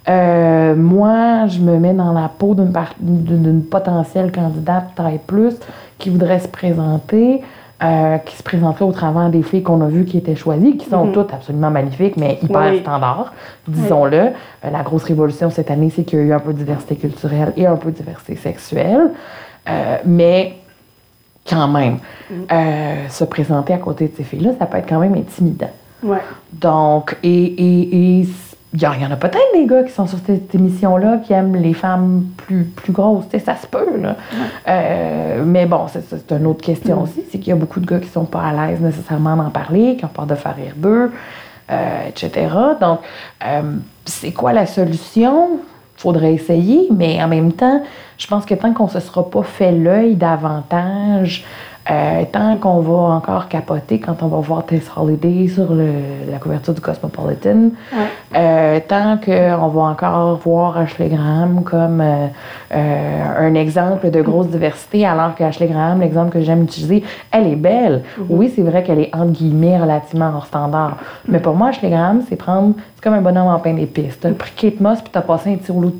[0.09, 5.55] euh, moi, je me mets dans la peau d'une potentielle candidate taille plus
[5.99, 7.43] qui voudrait se présenter,
[7.83, 10.89] euh, qui se présenterait au travers des filles qu'on a vues qui étaient choisies, qui
[10.89, 11.13] sont Mhm.
[11.13, 12.81] toutes absolument magnifiques, mais hyper Oui.
[12.81, 13.33] standards,
[13.67, 14.17] disons-le.
[14.19, 14.31] Euh,
[14.71, 17.53] la grosse révolution cette année, c'est qu'il y a eu un peu de diversité culturelle
[17.57, 19.11] et un peu de diversité sexuelle.
[19.69, 20.55] Euh, mais
[21.49, 21.99] quand même,
[22.53, 25.71] euh, se présenter à côté de ces filles-là, ça peut être quand même intimidant.
[26.05, 26.19] Ouais.
[26.53, 28.29] Donc, et et- et
[28.75, 31.75] il y, en- a peut-être des gars qui sont sur cette émission-là qui aiment les
[31.75, 34.17] femmes plus, plus grosses, ça se peut, là.
[34.69, 37.87] Euh, mais bon, c'est c'est une autre question aussi, c'est qu'il y a beaucoup de
[37.87, 40.73] gars qui sont pas à l'aise nécessairement d'en parler, qui ont peur de faire rire
[40.77, 41.13] d'eux,
[41.71, 42.49] euh, etc.
[42.81, 43.01] Donc,
[43.45, 43.63] euh,
[44.07, 45.61] c'est quoi la solution?
[45.97, 47.83] Faudrait essayer, mais en même temps,
[48.19, 51.45] je pense que tant qu'on se sera pas fait l'œil davantage,
[51.91, 56.39] euh, tant qu'on va encore capoter quand on va voir Tess Holiday sur le- la
[56.39, 57.99] couverture du Cosmopolitan, Ouais.
[58.37, 62.29] euh, tant qu'on va encore voir Ashley Graham comme euh,
[63.39, 67.57] un exemple de grosse diversité, alors que Ashley Graham, l'exemple que j'aime utiliser, elle est
[67.57, 68.03] belle.
[68.31, 70.97] Oui, c'est vrai qu'elle est entre guillemets relativement hors standard.
[71.29, 74.19] Mais pour moi, Ashley Graham, c'est prendre, c'est comme un bonhomme en pain d'épices.
[74.21, 75.93] T'as pris Kate Moss puis t'as passé un petit rouleau un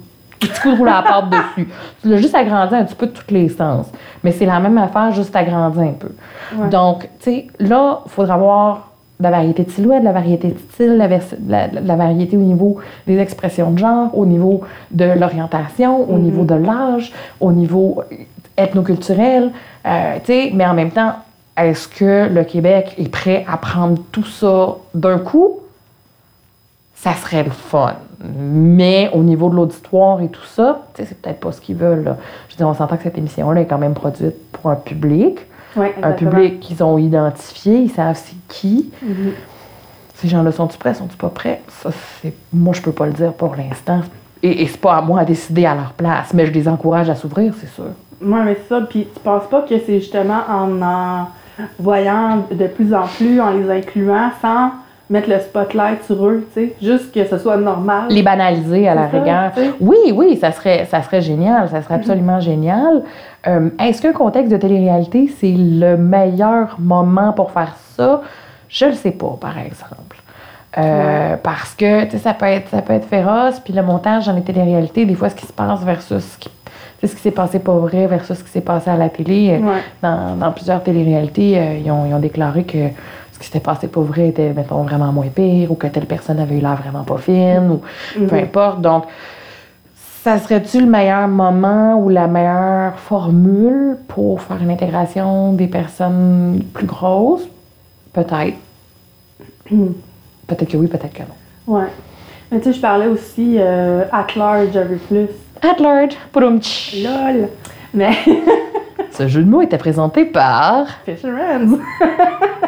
[0.49, 1.69] de rouleau à pâte dessus.
[2.03, 3.87] Tu l'as juste agrandi un petit peu de tous les sens.
[4.25, 6.11] Mais c'est la même affaire, juste agrandi un peu.
[6.57, 6.69] Ouais.
[6.69, 10.49] Donc, tu sais, là, il faudra avoir de la variété de silhouettes, de la variété
[10.49, 15.05] de style, la, la- la variété au niveau des expressions de genre, au niveau de
[15.05, 18.03] l'orientation, au niveau de l'âge, au niveau
[18.57, 19.51] ethnoculturel,
[19.87, 21.13] euh, tu sais, mais en même temps,
[21.57, 25.59] est-ce que le Québec est prêt à prendre tout ça d'un coup?
[26.95, 27.95] Ça serait le fun.
[28.23, 32.05] Mais au niveau de l'auditoire et tout ça, c'est peut-être pas ce qu'ils veulent.
[32.05, 32.17] là.
[32.49, 35.39] Je veux dire, on s'entend que cette émission-là est quand même produite pour un public
[35.75, 38.91] Ouais, un public qu'ils ont identifié, ils savent c'est qui.
[39.03, 39.33] Mhm.
[40.17, 41.63] Ces gens-là sont-ils prêts, sont-ils pas prêts?
[41.69, 42.35] Ça, c'est...
[42.53, 44.01] Moi, je peux pas le dire pour l'instant.
[44.43, 47.09] Et, et c'est pas à moi à décider à leur place, mais je les encourage
[47.09, 47.85] à s'ouvrir, c'est sûr.
[48.21, 48.83] Ouais, mais c'est ça.
[48.83, 51.27] Puis tu penses pas que c'est justement en en
[51.79, 54.73] voyant de plus en plus, en les incluant, sans
[55.13, 58.05] mettre le spotlight sur eux, tu sais, juste que ce soit normal.
[58.09, 59.53] Les banaliser à la rigueur.
[59.81, 63.03] Oui, oui, ça serait, ça serait génial, ça serait absolument génial.
[63.47, 68.23] Euh, est-ce qu'un contexte de télé-réalité, c'est le meilleur moment pour faire ça?
[68.69, 70.17] Je le sais pas, par exemple.
[70.79, 74.27] Euh, Parce que tu sais, ça peut être ça peut être féroce, puis le montage
[74.27, 76.49] dans les téléréalités, des fois ce qui se passe versus ce qui,
[77.05, 79.59] ce qui s'est passé pas vrai versus ce qui s'est passé à la télé.
[79.61, 79.81] euh, Ouais.
[80.03, 82.89] Dans, dans plusieurs téléréalités, euh, ils, ont, ils ont déclaré que
[83.43, 86.57] qui s'était passé pas vrai était, mettons, vraiment moins pire, ou que telle personne avait
[86.57, 87.81] eu l'air vraiment pas fine, ou
[88.27, 88.43] peu Mhm.
[88.45, 88.81] importe.
[88.81, 89.05] Donc,
[90.23, 96.63] ça serait-tu le meilleur moment ou la meilleure formule pour faire une intégration des personnes
[96.73, 97.49] plus grosses?
[98.13, 98.57] Peut-être.
[100.47, 101.75] Peut-être que oui, peut-être que non.
[101.79, 101.89] Ouais.
[102.51, 105.29] Mais tu sais, je parlais aussi euh, at large un peu plus.
[105.63, 106.97] At large, Poumtch.
[107.03, 107.49] LOL!
[107.95, 108.13] Mais
[109.13, 110.87] Ce jeu de mots était présenté par.
[111.05, 111.79] Fisherman's!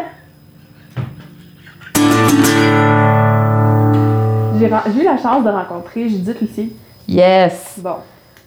[4.94, 6.72] J'ai eu la chance de rencontrer Judith Lucier,
[7.08, 7.78] Yes!
[7.78, 7.96] bon,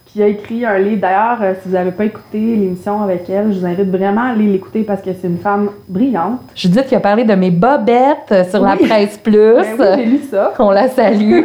[0.06, 1.02] qui a écrit un livre.
[1.02, 4.30] D'ailleurs, euh, si vous n'avez pas écouté l'émission avec elle, je vous invite vraiment à
[4.30, 6.40] aller l'écouter parce que c'est une femme brillante.
[6.56, 9.54] Judith qui a parlé de mes bobettes sur la presse plus.
[9.54, 10.54] Ben oui, j'ai lu ça.
[10.60, 11.44] On la salue.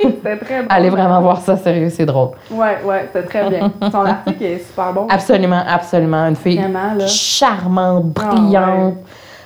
[0.00, 0.66] C'était très bon.
[0.68, 2.30] Allez vraiment voir ça, sérieux, c'est drôle.
[2.50, 3.72] Ouais, ouais, c'était très bien.
[3.90, 5.06] Son article est super bon.
[5.08, 6.28] Absolument, absolument.
[6.28, 7.06] Une fille Vraiment, là.
[7.06, 8.94] charmante, Ah, brillante,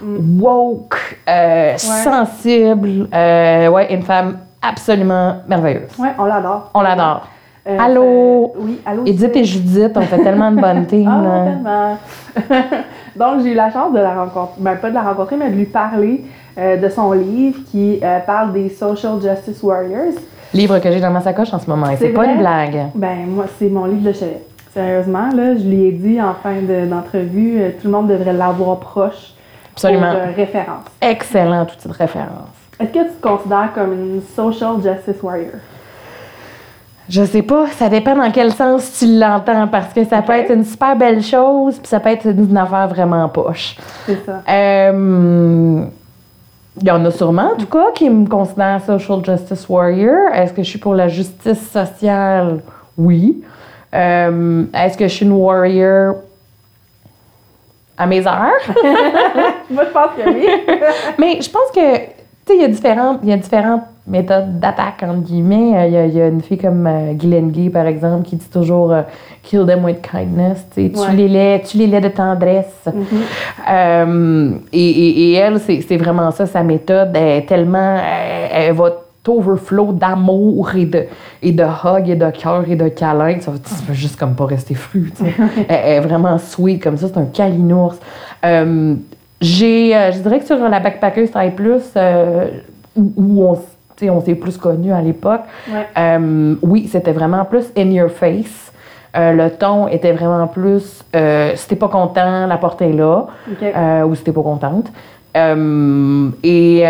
[0.02, 3.08] woke, euh, sensible.
[3.14, 5.90] Euh, ouais, une femme absolument merveilleuse.
[5.98, 6.70] Ouais, on l'adore.
[6.74, 7.28] On l'adore.
[7.68, 8.52] Euh, Allô?
[8.58, 9.02] Oui, allô?
[9.06, 11.08] Edith et Judith, on fait tellement de bonnes teams.
[11.08, 11.98] Ah, tellement.
[13.16, 15.56] Donc, j'ai eu la chance de la rencontrer, ben, pas de la rencontrer, mais de
[15.56, 16.24] lui parler
[16.58, 20.14] euh, de son livre qui euh, parle des Social Justice Warriors.
[20.54, 21.90] Livre que j'ai dans ma sacoche en ce moment.
[21.90, 22.86] et C'est pas une blague.
[22.94, 24.42] Ben, moi, c'est mon livre de chevet.
[24.72, 28.78] Sérieusement, là, je lui ai dit en fin de- d'entrevue, tout le monde devrait l'avoir
[28.78, 29.32] proche
[29.72, 30.12] Absolument.
[30.12, 30.84] pour référence.
[31.00, 32.52] Excellent, toute cette référence.
[32.78, 35.52] Est-ce que tu te considères comme une Social Justice Warrior?
[37.08, 40.50] Je sais pas, ça dépend dans quel sens tu l'entends, parce que ça peut être
[40.50, 43.76] une super belle chose, puis ça peut être une affaire vraiment poche.
[44.06, 44.42] C'est ça.
[44.48, 45.84] Euh,
[46.82, 50.32] Il y en a sûrement, en tout cas, qui me considèrent social justice warrior.
[50.34, 52.60] Est-ce que je suis pour la justice sociale?
[52.98, 53.40] Oui.
[53.94, 56.16] Euh, Est-ce que je suis une warrior
[57.96, 58.50] à mes heures?
[59.70, 60.46] Moi, je pense que oui.
[61.18, 62.15] Mais je pense que,
[62.46, 65.72] tu sais, il y a différentes, il y a différentes méthodes d'attaque, entre guillemets.
[65.76, 68.22] Euh, Il y, a- il y a une fille comme euh, Glenn Gay, par exemple,
[68.28, 69.02] qui dit toujours euh,
[69.42, 70.64] Kill them with kindness.
[70.74, 70.90] Tu Ouais.
[70.90, 72.84] tue les laits, tue les de tendresse.
[72.86, 73.04] Mhm.
[73.68, 77.10] Euh, et, et- et elle, c'est vraiment ça, sa méthode.
[77.14, 77.96] Elle est tellement.
[77.96, 78.90] Elle, elle va
[79.22, 81.04] t'overflow d'amour et de,
[81.42, 83.40] et de hugs et de cœur et de câlins.
[83.40, 85.12] Ça va tu peux juste comme pas rester fru.
[85.16, 85.24] tu
[85.68, 87.08] elle est vraiment sweet comme ça.
[87.08, 87.96] C'est un calinours.
[88.44, 88.94] Euh,
[89.40, 92.48] j'ai, euh, je dirais que sur la Backpacker Style Plus, euh,
[92.96, 93.58] où, où on,
[94.10, 95.86] on s'est plus connus à l'époque, Ouais.
[95.98, 98.72] euh, oui, c'était vraiment plus in your face.
[99.16, 101.02] Euh, le ton était vraiment plus
[101.54, 103.26] si t'es pas content, la porte est là,
[104.04, 104.88] ou si t'es pas contente.
[106.42, 106.82] Et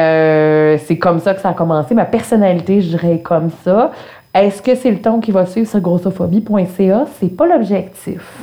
[0.86, 1.94] c'est comme ça que ça a commencé.
[1.94, 3.92] Ma personnalité, je dirais comme ça.
[4.36, 7.06] Est-ce que c'est le ton qui va suivre sur grossophobie.ca?
[7.18, 8.38] C'est pas l'objectif.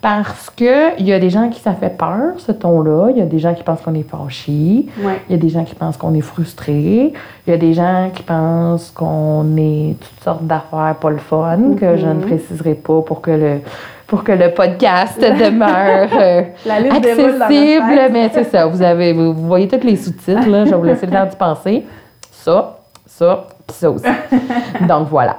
[0.00, 3.08] Parce que il y a des gens qui ça fait peur, ce ton-là.
[3.10, 4.86] Il y a des gens qui pensent qu'on est fâché.
[5.02, 5.20] Ouais.
[5.28, 7.12] Il y a des gens qui pensent qu'on est frustré.
[7.46, 11.74] Il y a des gens qui pensent qu'on est toutes sortes d'affaires pas le fun,
[11.80, 13.60] que je ne préciserai pas pour que le,
[14.06, 18.12] pour que le podcast demeure euh, La accessible.
[18.12, 20.48] Mais c'est ça, vous, avez, vous, vous voyez tous les sous-titres.
[20.48, 21.84] Là, je vais vous laisser le temps d'y penser.
[22.30, 24.04] Ça, ça, puis ça aussi.
[24.88, 25.38] Donc voilà.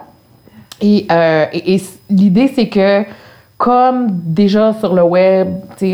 [0.82, 3.04] Et, euh, et- l'idée, c'est que
[3.58, 5.48] comme déjà sur le web,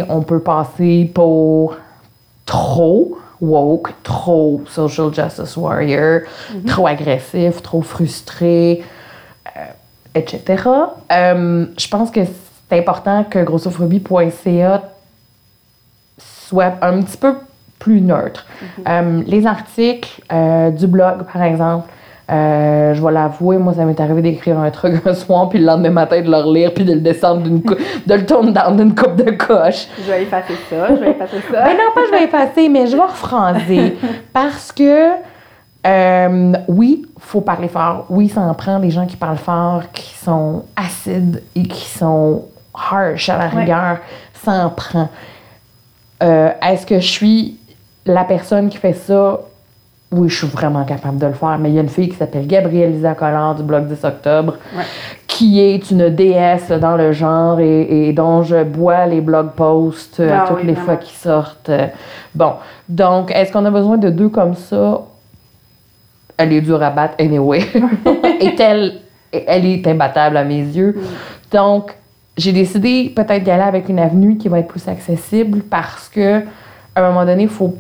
[0.10, 1.76] on peut passer pour
[2.46, 6.22] trop woke, trop social justice warrior,
[6.68, 8.84] trop agressif, trop frustré,
[9.56, 9.60] euh,
[10.16, 10.64] etc.
[11.12, 12.22] Euh, je pense que
[12.70, 14.84] c'est important que grossophobie.ca
[16.18, 17.36] soit un petit peu
[17.82, 18.46] plus neutre.
[18.88, 21.88] Euh, les articles euh, du blog, par exemple,
[22.32, 25.66] euh, je vais l'avouer, moi, ça m'est arrivé d'écrire un truc un soir, puis le
[25.66, 27.60] lendemain matin de le relire, puis de le descendre d'une
[28.08, 29.88] de le tourner down d'une coupe de coche.
[29.98, 31.64] Je vais effacer ça, je vais effacer ça.
[31.66, 33.98] Ben non, pas je vais effacer, mais je vais rephraser.
[34.34, 35.10] Parce que,
[35.88, 38.06] euh, oui, faut parler fort.
[38.10, 42.46] Oui, ça en prend des gens qui parlent fort, qui sont acides et qui sont
[42.74, 43.62] harsh à la Ouais.
[43.62, 43.98] rigueur.
[44.36, 45.10] Ça en prend.
[46.24, 47.58] Euh, Est-ce que je suis
[48.06, 49.40] la personne qui fait ça?
[50.14, 51.58] Oui, je suis vraiment capable de le faire.
[51.58, 54.58] Mais il y a une fille qui s'appelle Gabrielle Lisa Collard du blog 10 octobre
[54.78, 54.84] Ouais.
[55.28, 60.20] qui est une déesse dans le genre et, et dont je bois les blog posts
[60.20, 60.86] euh, Ah toutes oui, les vraiment.
[60.86, 61.70] fois qu'ils sortent.
[61.70, 61.88] Euh,
[62.36, 62.54] Bon,
[62.90, 65.02] donc, est-ce qu'on a besoin de deux comme ça?
[66.38, 67.62] Elle est dure à battre, anyway.
[68.42, 68.96] Est-elle,
[69.32, 71.02] elle est imbattable à mes yeux.
[71.52, 71.94] Donc,
[72.38, 76.40] j'ai décidé peut-être d'y aller avec une avenue qui va être plus accessible parce que,
[76.96, 77.76] à un moment donné, il faut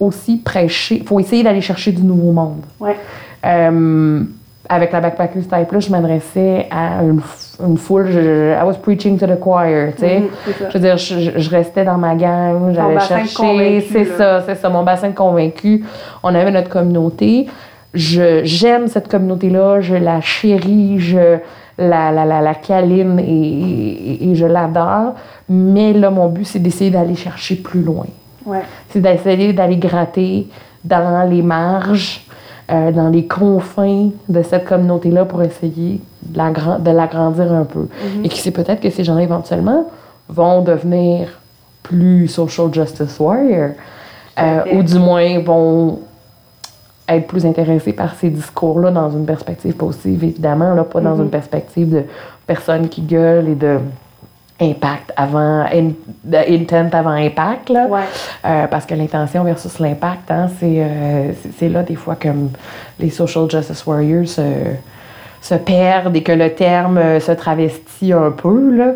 [0.00, 2.62] aussi prêcher, il faut essayer d'aller chercher du nouveau monde.
[2.80, 2.96] Ouais.
[3.44, 4.22] Euh,
[4.68, 8.08] avec la Backpacker Style Plus, je m'adressais à une, foule.
[8.10, 10.20] Je, I was preaching to the choir, tu sais.
[10.20, 10.68] Mhm, ça.
[10.68, 13.80] Je veux dire, je, restais dans ma gang, j'allais chercher.
[13.90, 14.16] C'est là.
[14.18, 15.84] ça, c'est ça, mon bassin de convaincus.
[16.22, 17.46] On avait notre communauté.
[17.94, 21.38] Je, j'aime cette communauté-là, je la chéris, je
[21.78, 25.14] la, la, la, la câline et, et- et je l'adore.
[25.48, 28.04] Mais là, mon but, c'est d'essayer d'aller chercher plus loin
[28.48, 28.62] Ouais.
[28.90, 30.48] c'est d'essayer d'aller gratter
[30.84, 32.24] dans les marges,
[32.70, 37.88] euh, dans les confins de cette communauté-là pour essayer de l'agra- de l'agrandir un peu.
[38.24, 39.86] Et qui sait peut-être que ces gens-là, éventuellement,
[40.28, 41.40] vont devenir
[41.82, 43.70] plus social justice warrior,
[44.38, 46.00] euh, ou du moins vont
[47.08, 51.22] être plus intéressés par ces discours-là dans une perspective positive, évidemment, là, pas dans Mhm.
[51.24, 52.02] une perspective de
[52.46, 53.78] personnes qui gueulent et de
[54.60, 55.92] impact avant, in-
[56.32, 57.86] intent avant impact, là.
[57.86, 58.00] Ouais.
[58.44, 62.28] Euh, parce que l'intention versus l'impact, hein, c'est, euh, c'est, c'est là des fois que
[62.98, 64.42] les social justice warriors se,
[65.40, 68.76] se perdent et que le terme euh, se travestit un peu.
[68.76, 68.92] Là.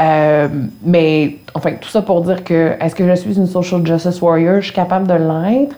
[0.00, 0.48] Euh,
[0.84, 4.56] mais enfin, tout ça pour dire que est-ce que je suis une social justice warrior?
[4.60, 5.76] Je suis capable de l'être.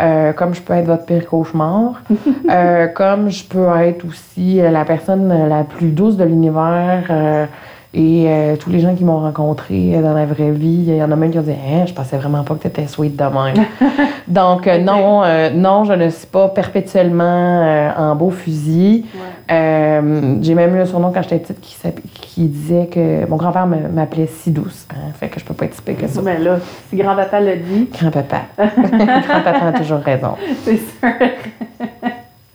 [0.00, 2.02] euh, comme je peux être votre pire cauchemar,
[2.50, 7.04] euh, comme je peux être aussi la personne la plus douce de l'univers.
[7.10, 7.46] euh,
[7.94, 11.02] et euh, tous les gens qui m'ont rencontré euh, dans la vraie vie, il y
[11.02, 13.16] en a même qui ont dit hein, Je pensais vraiment pas que tu étais sweet
[13.16, 13.64] de même.
[14.28, 19.06] Donc, euh, non, euh, non, je ne suis pas perpétuellement en beau fusil.
[19.48, 21.76] J'ai même eu un surnom quand j'étais petite qui,
[22.20, 24.86] qui disait que mon grand-père me- m'appelait si douce.
[24.90, 26.20] hein, fait que je peux pas être si que ça.
[26.22, 26.58] Mais là,
[26.90, 28.42] si grand-papa l'a dit, Grand-papa.
[28.58, 30.32] Grand-papa a toujours raison.
[30.64, 31.10] c'est sûr.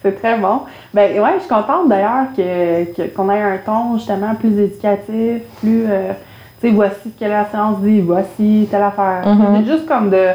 [0.02, 0.62] C'est très bon.
[0.94, 5.42] Ben ouais, je suis contente d'ailleurs que, que- qu'on ait un ton justement plus éducatif,
[5.60, 6.12] plus euh,
[6.62, 9.22] tu sais, voici ce que la science dit, voici telle affaire.
[9.26, 9.66] Mhm.
[9.66, 10.28] Juste comme de,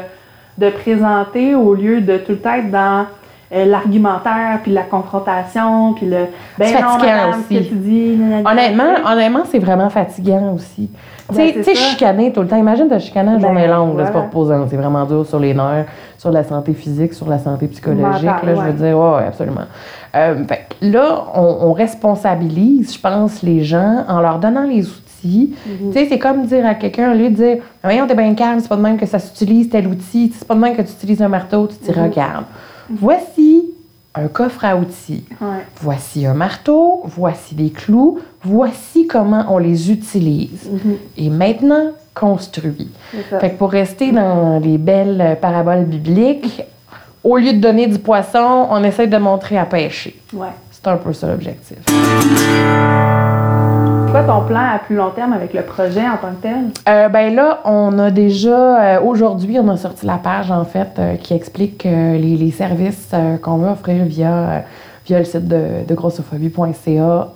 [0.57, 3.05] de présenter au lieu de tout le temps être dans
[3.53, 6.27] euh, l'argumentaire, puis la confrontation, puis le
[6.57, 7.63] ben C'est non, fatigant madame, ce aussi.
[7.63, 8.15] que tu dis.
[8.17, 8.51] nanana.
[8.51, 10.89] Honnêtement, honnêtement, c'est vraiment fatigant aussi.
[11.29, 12.57] Tu Ben, tu sais, chicaner tout le temps.
[12.57, 14.27] Imagine te chicaner une Ben, journée longue, là, c'est pas voilà.
[14.27, 14.67] reposant.
[14.69, 15.85] C'est vraiment dur sur les nerfs,
[16.17, 18.23] sur la santé physique, sur la santé psychologique.
[18.25, 19.61] Là, Je veux dire, ouais, ouais, absolument.
[20.15, 20.43] Euh,
[20.81, 25.55] là, on, on responsabilise, je pense, les gens en leur donnant les outils.
[25.63, 28.59] Tu sais, c'est comme dire à quelqu'un, au lieu de dire, voyons, t'es bien calme,
[28.59, 30.91] c'est pas de même que ça s'utilise tel outil, c'est pas de même que tu
[30.91, 32.05] utilises un marteau, tu te dis, Mhm.
[32.05, 32.45] regarde,
[32.89, 33.65] voici
[34.15, 35.25] un coffre à outils.
[35.41, 35.65] Ouais.
[35.81, 40.69] Voici un marteau, voici des clous, voici comment on les utilise.
[40.71, 40.97] Mhm.
[41.17, 42.89] Et maintenant, construit.
[43.39, 46.63] Fait que pour rester dans les belles euh, paraboles bibliques,
[47.23, 50.15] au lieu de donner du poisson, on essaie de montrer à pêcher.
[50.31, 50.47] Ouais.
[50.71, 51.77] C'est un peu ça l'objectif.
[54.15, 56.71] Quoi ton plan à plus long terme avec le projet en tant que tel?
[56.87, 60.87] Euh, ben là, on a déjà, euh, aujourd'hui, on a sorti la page, en fait,
[60.97, 64.63] euh, qui explique euh, les, services qu'on veut offrir via,
[65.05, 67.27] via le site de, de grossophobie.ca.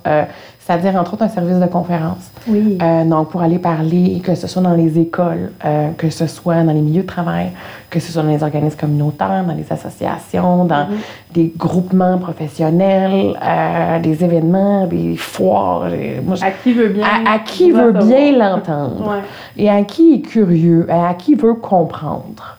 [0.69, 2.29] C'est-à-dire, entre autres, un service de conférence.
[2.47, 2.77] Oui.
[2.79, 6.61] Euh, donc, pour aller parler, que ce soit dans les écoles, euh, que ce soit
[6.61, 7.47] dans les milieux de travail,
[7.89, 10.85] que ce soit dans les organismes communautaires, dans les associations, dans
[11.33, 15.87] des groupements professionnels, euh, des événements, des foires.
[16.23, 17.03] Moi, je- à qui veut bien.
[17.03, 19.21] à, à qui veut bien l'entendre Ouais.
[19.57, 22.57] et à qui est curieux, à qui veut comprendre.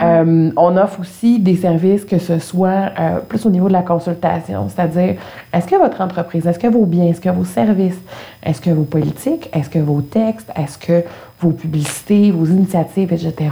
[0.00, 3.82] Euh, on offre aussi des services que ce soit euh, plus au niveau de la
[3.82, 5.16] consultation, c'est-à-dire
[5.52, 7.98] est-ce que votre entreprise, est-ce que vos biens, est-ce que vos services,
[8.42, 11.04] est-ce que vos politiques, est-ce que vos textes, est-ce que
[11.40, 13.50] vos publicités, vos initiatives, etc.,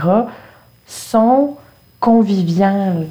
[0.85, 1.55] sont
[1.99, 3.07] conviviales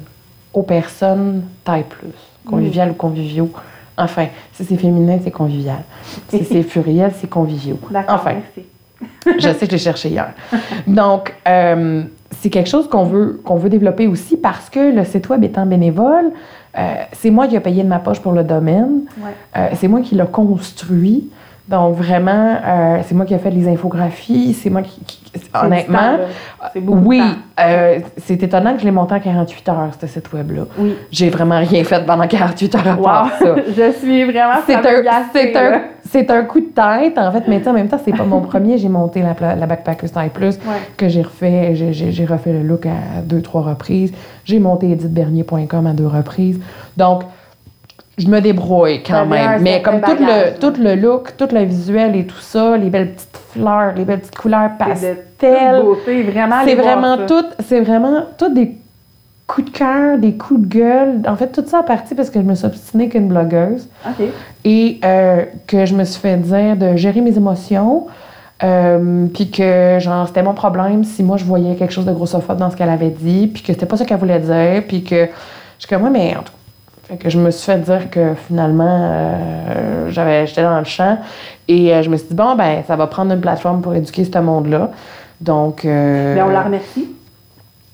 [0.53, 2.09] aux personnes taille plus,
[2.45, 3.51] conviviales ou conviviaux?
[3.99, 5.83] Enfin, si c'est féminin, c'est convivial.
[6.29, 7.79] Si c'est pluriel, c'est conviviaux.
[7.91, 8.15] D'accord.
[8.15, 8.67] Enfin, merci.
[9.25, 10.33] je sais que je l'ai cherché hier.
[10.85, 15.29] Donc, euh, c'est quelque chose qu'on veut, qu'on veut développer aussi parce que le site
[15.29, 16.31] web étant bénévole,
[16.77, 19.01] euh, c'est moi qui ai payé de ma poche pour le domaine.
[19.19, 19.31] Ouais.
[19.57, 21.29] Euh, c'est moi qui l'ai construit.
[21.67, 24.53] Donc, vraiment, euh, c'est moi qui ai fait les infographies.
[24.53, 25.01] C'est moi qui,
[25.53, 26.71] honnêtement, temps,
[27.03, 27.21] oui,
[27.59, 30.61] euh, c'est étonnant que je l'ai monté en 48 heures, ce site web-là.
[30.77, 30.95] Oui.
[31.11, 33.03] J'ai vraiment rien fait pendant 48 heures à Wow.
[33.03, 33.55] part ça.
[33.67, 34.81] je suis vraiment C'est un,
[35.33, 37.99] c'est un, c'est un coup de tête, en fait, mais tu sais, en même temps,
[38.03, 38.77] c'est pas mon premier.
[38.77, 40.75] J'ai monté la, la Backpacker Style Plus, Ouais.
[40.95, 44.13] que j'ai refait, j'ai, j'ai- j'ai refait le look à deux, trois reprises.
[44.45, 46.61] J'ai monté edithbernier.com à deux reprises.
[46.95, 47.23] Donc,
[48.17, 49.61] je me débrouille quand même.
[49.61, 52.89] Mais comme tout bagage, le, tout le look, tout le visuel et tout ça, les
[52.89, 55.81] belles petites fleurs, les belles petites couleurs C'est pastel.
[55.83, 56.55] beauté, vraiment.
[56.65, 58.75] C'est vraiment tout, c'est vraiment tout des
[59.45, 61.21] coups de cœur, des coups de gueule.
[61.27, 63.87] En fait, tout ça en partie parce que je me suis obstinée qu'une blogueuse
[64.65, 68.07] et euh, que je me suis fait dire de gérer mes émotions.
[68.63, 72.57] euh, puis que genre c'était mon problème si moi je voyais quelque chose de grossophobe
[72.57, 75.25] dans ce qu'elle avait dit puis que c'était pas ça qu'elle voulait dire puis que
[75.25, 76.56] je suis comme ouais mais en tout cas,
[77.07, 81.17] fait que je me suis fait dire que finalement euh, j'avais j'étais dans le champ
[81.67, 84.25] et euh, je me suis dit bon ben ça va prendre une plateforme pour éduquer
[84.25, 84.91] ce monde là
[85.39, 87.15] donc euh, Mais Ben, on la remercie.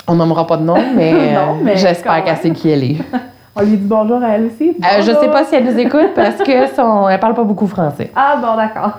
[0.08, 2.98] on nommera pas de nom mais, euh, mais j'espère qu'elle sait qui elle est
[3.56, 4.76] On lui dit bonjour à elle aussi.
[4.82, 5.22] Je Bonjour.
[5.22, 8.36] sais pas si elle nous écoute parce que son, elle parle pas beaucoup français Ah
[8.42, 8.94] bon, d'accord.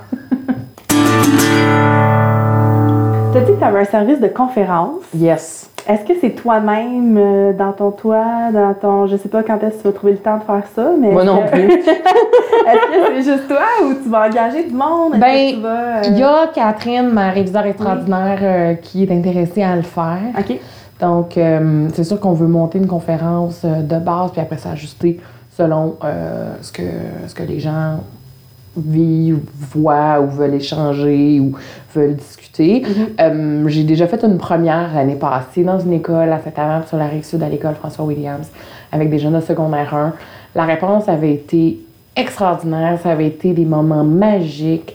[3.32, 5.00] Tu as dit que tu avais un service de conférence.
[5.16, 9.06] yes Est-ce que c'est toi-même euh, dans ton toit, dans ton.
[9.06, 11.10] Je sais pas quand est-ce que tu vas trouver le temps de faire ça, mais.
[11.10, 14.72] moi est-ce non que- plus Est-ce que c'est juste toi ou tu vas engager du
[14.74, 15.12] monde?
[15.18, 19.10] Ben, que tu vas, euh, Il y a Catherine, ma réviseur extraordinaire, euh, qui est
[19.12, 20.18] intéressée à le faire.
[20.38, 20.58] OK.
[21.00, 25.20] Donc, euh, c'est sûr qu'on veut monter une conférence euh, de base, puis après s'ajuster
[25.50, 26.82] selon euh, ce, que,
[27.26, 27.98] ce que les gens
[28.76, 29.40] vivent,
[29.74, 31.52] voient ou veulent échanger ou
[31.94, 32.43] veulent discuter.
[32.60, 37.06] Euh, J'ai déjà fait une première l'année passée dans une école à Saint-Amand sur la
[37.06, 38.48] rive sud à l'école François Williams
[38.92, 40.12] avec des jeunes de secondaire 1.
[40.54, 41.80] La réponse avait été
[42.16, 44.94] extraordinaire, ça avait été des moments magiques.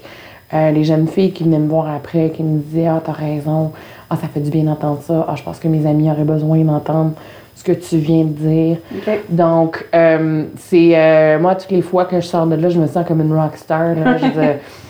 [0.53, 3.71] Euh, les jeunes filles qui venaient me voir après, qui me disaient Ah, t'as raison,
[4.09, 6.57] ah, ça fait du bien d'entendre ça, ah, je pense que mes amis auraient besoin
[6.59, 7.11] d'entendre
[7.55, 8.77] ce que tu viens de dire.
[9.29, 10.91] Donc, euh, c'est.
[10.97, 13.33] euh, moi, toutes les fois que je sors de là, je me sens comme une
[13.37, 13.95] rockstar.
[13.95, 14.17] là.
[14.17, 14.25] Je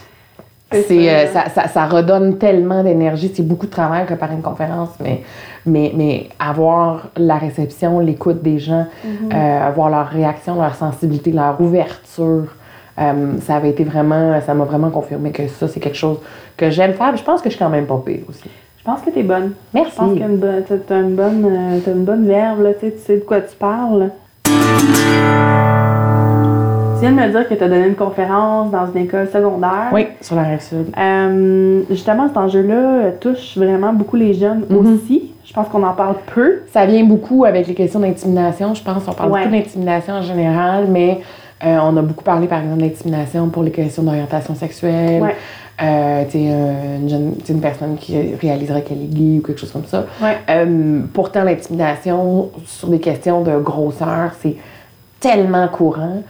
[0.72, 0.94] C'est ça.
[1.40, 3.32] euh, ça, ça, redonne tellement d'énergie.
[3.34, 5.24] C'est beaucoup de travail préparer une conférence, mais,
[5.66, 8.86] mais, mais avoir la réception, l'écoute des gens,
[9.34, 12.46] euh, avoir leur réaction, leur sensibilité, leur ouverture,
[13.00, 16.20] euh, ça avait été vraiment, ça m'a vraiment confirmé que ça, c'est quelque chose
[16.56, 17.16] que j'aime faire.
[17.18, 18.50] Je pense que je suis quand même pas pire aussi.
[18.78, 19.54] Je pense que t'es bonne.
[19.74, 19.92] Merci.
[19.94, 22.74] Je pense que t'as une bonne, t'as- t'as une bonne, t'as une bonne verve, là,
[22.80, 24.12] tu tu sais de quoi tu parles.
[27.00, 29.88] Tu viens de me dire que tu as donné une conférence dans une école secondaire.
[29.94, 30.88] Oui, sur la rive sud.
[30.98, 34.96] Euh, justement, cet enjeu-là euh, touche vraiment beaucoup les jeunes Mhm.
[34.96, 35.32] aussi.
[35.46, 36.64] Je pense qu'on en parle peu.
[36.74, 39.04] Ça vient beaucoup avec les questions d'intimidation, je pense.
[39.08, 39.44] On parle Ouais.
[39.46, 41.22] beaucoup d'intimidation en général, mais
[41.66, 45.22] euh, on a beaucoup parlé, par exemple, d'intimidation pour les questions d'orientation sexuelle.
[45.22, 45.36] Ouais.
[45.82, 50.04] Euh, une, jeune- personne qui réaliserait qu'elle est gay ou quelque chose comme ça.
[50.22, 50.38] Ouais.
[51.14, 54.58] Pourtant, l'intimidation sur des questions de grosseur, c'est
[55.22, 56.22] tellement courant.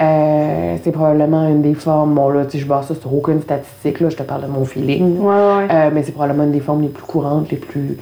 [0.00, 3.40] Euh, c'est probablement une des formes, bon là, tu sais, je base ça sur aucune
[3.42, 5.18] statistique, là, je te parle de mon feeling.
[5.18, 5.68] Ouais, ouais.
[5.70, 7.96] Euh, mais c'est probablement une des formes les plus courantes, les plus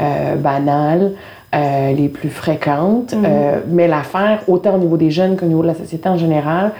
[0.00, 1.12] euh, banales,
[1.52, 3.14] les plus fréquentes.
[3.14, 3.24] Mhm.
[3.26, 6.72] Euh, mais l'affaire, autant au niveau des jeunes qu'au niveau de la société en général,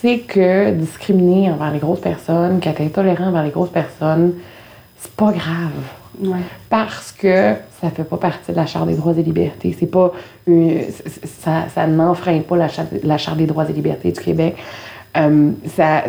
[0.00, 4.32] c'est que discriminer envers les grosses personnes, qu'être intolérant envers les grosses personnes,
[4.98, 5.72] c'est pas grave
[6.22, 6.38] Ouais.
[6.70, 7.54] parce que
[7.84, 9.76] ça fait pas partie de la Charte des droits et libertés.
[9.78, 10.12] C'est pas
[10.46, 10.80] une-
[11.40, 14.56] ça, ça n'enfreint pas la Charte, la Charte des droits et libertés du Québec.
[15.16, 16.04] Euh, ça,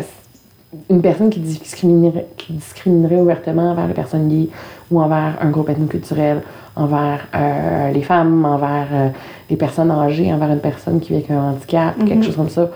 [0.90, 4.48] une personne qui discriminerait, qui discriminerait ouvertement envers les personnes gays
[4.90, 6.42] ou envers un groupe ethnoculturel,
[6.76, 9.08] envers euh, les femmes, envers euh,
[9.50, 12.70] les personnes âgées, envers une personne qui vit avec un handicap, quelque chose comme ça,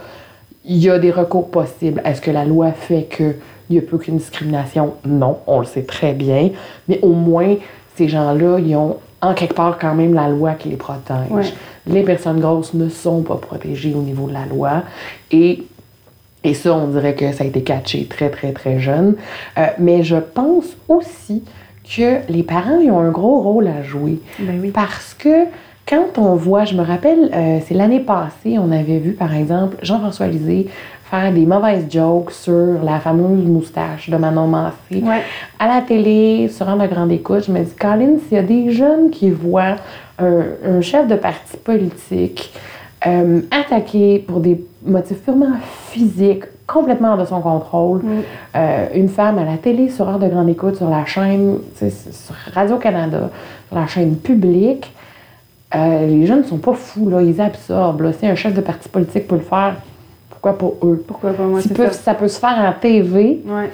[0.64, 2.00] il y a des recours possibles.
[2.04, 3.34] Est-ce que la loi fait qu'il
[3.70, 4.94] n'y a plus aucune discrimination?
[5.06, 6.50] Non, on le sait très bien.
[6.88, 7.56] Mais au moins,
[8.00, 11.30] ces gens-là, ils ont en quelque part quand même la loi qui les protège.
[11.30, 11.44] Ouais.
[11.86, 14.84] Les personnes grosses ne sont pas protégées au niveau de la loi.
[15.30, 15.64] Et
[16.42, 19.16] et ça, on dirait que ça a été catché très, très, très jeune.
[19.58, 21.42] Euh, mais je pense aussi
[21.84, 24.20] que les parents, ils ont un gros rôle à jouer.
[24.38, 24.70] Ben oui.
[24.70, 25.44] Parce que
[25.86, 29.76] quand on voit, je me rappelle, euh, c'est l'année passée, on avait vu, par exemple,
[29.82, 30.68] Jean-François Lisée
[31.10, 35.02] faire des mauvaises jokes sur la fameuse moustache de Manon Massé.
[35.02, 35.22] Ouais.
[35.58, 38.42] À la télé, sur un de grande écoute, je me dis, Colin, s'il y a
[38.42, 39.76] des jeunes qui voient
[40.18, 42.52] un, un chef de parti politique
[43.06, 45.52] euh, attaqué pour des motifs purement
[45.88, 48.08] physiques, complètement hors de son contrôle, Mm.
[48.56, 52.36] euh, une femme à la télé, sur heure de grande écoute, sur la chaîne, sur
[52.54, 53.30] Radio-Canada,
[53.68, 54.92] sur la chaîne publique,
[55.74, 58.02] euh, les jeunes ne sont pas fous, là, ils absorbent.
[58.02, 58.12] là.
[58.12, 59.76] Si un chef de parti politique peut le faire,
[60.40, 61.04] pourquoi pas eux?
[61.06, 61.92] Pourquoi pas moi, Si c'est peut- ça.
[61.92, 63.70] ça peut se faire en TV, Ouais.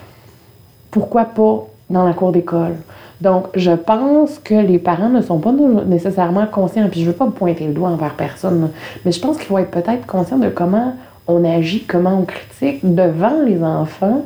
[0.91, 2.75] pourquoi pas dans la cour d'école?
[3.21, 5.53] Donc, je pense que les parents ne sont pas
[5.87, 8.71] nécessairement conscients, puis je ne veux pas pointer le doigt envers personne,
[9.05, 10.95] mais je pense qu'il faut être peut-être conscient de comment
[11.27, 14.23] on agit, comment on critique devant les enfants,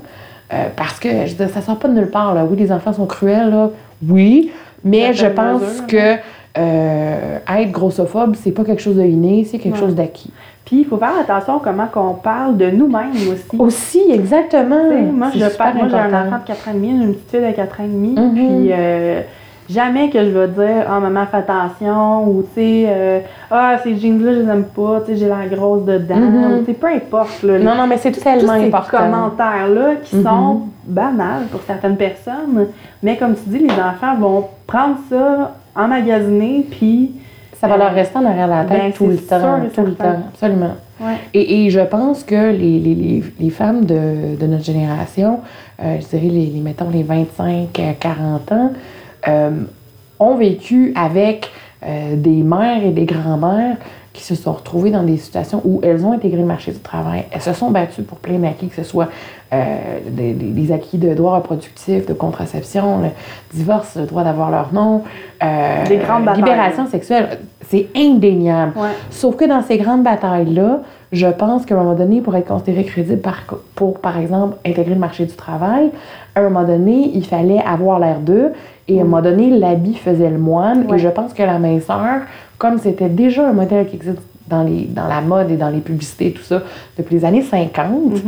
[0.52, 2.44] euh, parce que, je dire, ça sort pas de nulle part, là.
[2.50, 3.70] Oui, les enfants sont cruels, là,
[4.08, 4.50] oui,
[4.82, 6.16] mais je pense que
[6.58, 9.80] euh, être grossophobe, c'est pas quelque chose de inné, c'est quelque Ouais.
[9.80, 10.32] chose d'acquis.
[10.70, 13.56] Puis il faut faire attention à comment qu'on parle de nous-mêmes aussi.
[13.58, 14.84] Aussi, exactement.
[15.12, 17.40] Moi, je parle, moi j'ai un enfant de 4 ans et demi, une petite fille
[17.50, 18.34] de 4 ans et demi, Mhm.
[18.34, 19.20] puis euh,
[19.68, 23.18] jamais que je vais dire «Ah, maman, fais attention» ou tu sais euh,
[23.50, 26.14] Ah, ces jeans-là, je les aime pas, tu sais, j'ai la grosse dedans»
[26.60, 27.42] tu sais, peu importe.
[27.42, 28.98] Là, Non, non, mais c'est tous tellement ces important.
[28.98, 30.22] commentaires-là qui Mhm.
[30.22, 32.68] sont banals pour certaines personnes,
[33.02, 37.12] mais comme tu dis, les enfants vont prendre ça, emmagasiner, puis...
[37.60, 39.60] Ça va leur rester en arrière de la tête Ben, tout le temps.
[39.74, 40.74] tout le temps, absolument.
[40.98, 41.16] Ouais.
[41.34, 45.40] Et, et je pense que les, les, les, les femmes de, de notre génération,
[45.82, 48.72] euh, je dirais les, les, mettons les 25-40 ans,
[49.28, 49.50] euh,
[50.18, 51.50] ont vécu avec
[51.86, 53.76] euh, des mères et des grands-mères
[54.12, 57.24] qui se sont retrouvées dans des situations où elles ont intégré le marché du travail.
[57.30, 59.08] Elles se sont battues pour plein d'acquis, que ce soit euh,
[59.52, 63.08] des, des- acquis de droits reproductifs, de contraception, le
[63.52, 65.02] divorce, le droit d'avoir leur nom,
[65.42, 66.42] euh, Des grandes batailles.
[66.44, 67.38] libération sexuelle.
[67.68, 68.72] C'est indéniable.
[68.76, 68.88] Ouais.
[69.10, 70.80] Sauf que dans ces grandes batailles-là,
[71.12, 73.42] je pense qu'à un moment donné, pour être considéré crédible par,
[73.74, 75.90] pour, par exemple, intégrer le marché du travail,
[76.36, 78.52] à un moment donné, il fallait avoir l'air d'eux.
[78.86, 80.86] Et à un moment donné, l'habit faisait le moine.
[80.88, 80.96] Ouais.
[80.96, 82.20] Et je pense que la minceur,
[82.58, 85.78] comme c'était déjà un modèle qui existe dans, les, dans la mode et dans les
[85.80, 86.62] publicités tout ça
[86.98, 88.20] depuis les années 50, Mhm.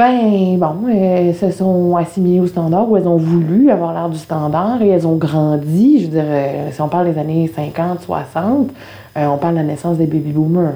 [0.00, 4.16] Ben bon, elles se sont assimilées au standard ou elles ont voulu avoir l'air du
[4.16, 6.00] standard et elles ont grandi.
[6.00, 8.70] Je veux dire, euh, si on parle des années 50, 60,
[9.18, 10.72] euh, on parle de la naissance des baby boomers.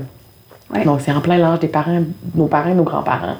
[0.74, 0.84] Ouais.
[0.84, 2.02] Donc c'est en plein l'âge des parents,
[2.34, 3.36] nos parents et nos grands-parents.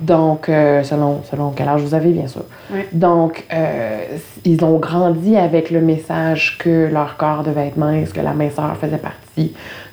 [0.00, 2.44] Donc, euh, selon, selon quel âge vous avez, bien sûr.
[2.72, 2.82] Oui.
[2.92, 4.04] Donc, euh,
[4.44, 8.76] ils ont grandi avec le message que leur corps devait être mince, que la minceur
[8.76, 9.27] faisait partie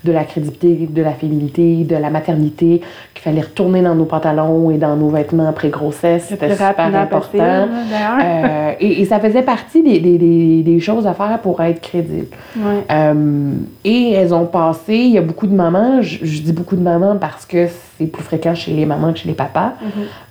[0.04, 2.82] de la crédibilité, de la féminité, de la maternité,
[3.14, 6.26] qu'il fallait retourner dans nos pantalons et dans nos vêtements après grossesse.
[6.30, 7.38] C'était super important.
[7.38, 7.68] là.
[8.24, 11.82] Euh, et, et ça faisait partie des, des, des, des choses à faire pour être
[11.82, 12.28] crédible.
[12.58, 12.84] Ouais.
[12.92, 13.52] Euh,
[13.84, 16.84] et elles ont passé, il y a beaucoup de mamans, je, je dis beaucoup de
[16.84, 17.68] mamans parce que
[17.98, 19.74] c'est plus fréquent chez les mamans que chez les papas,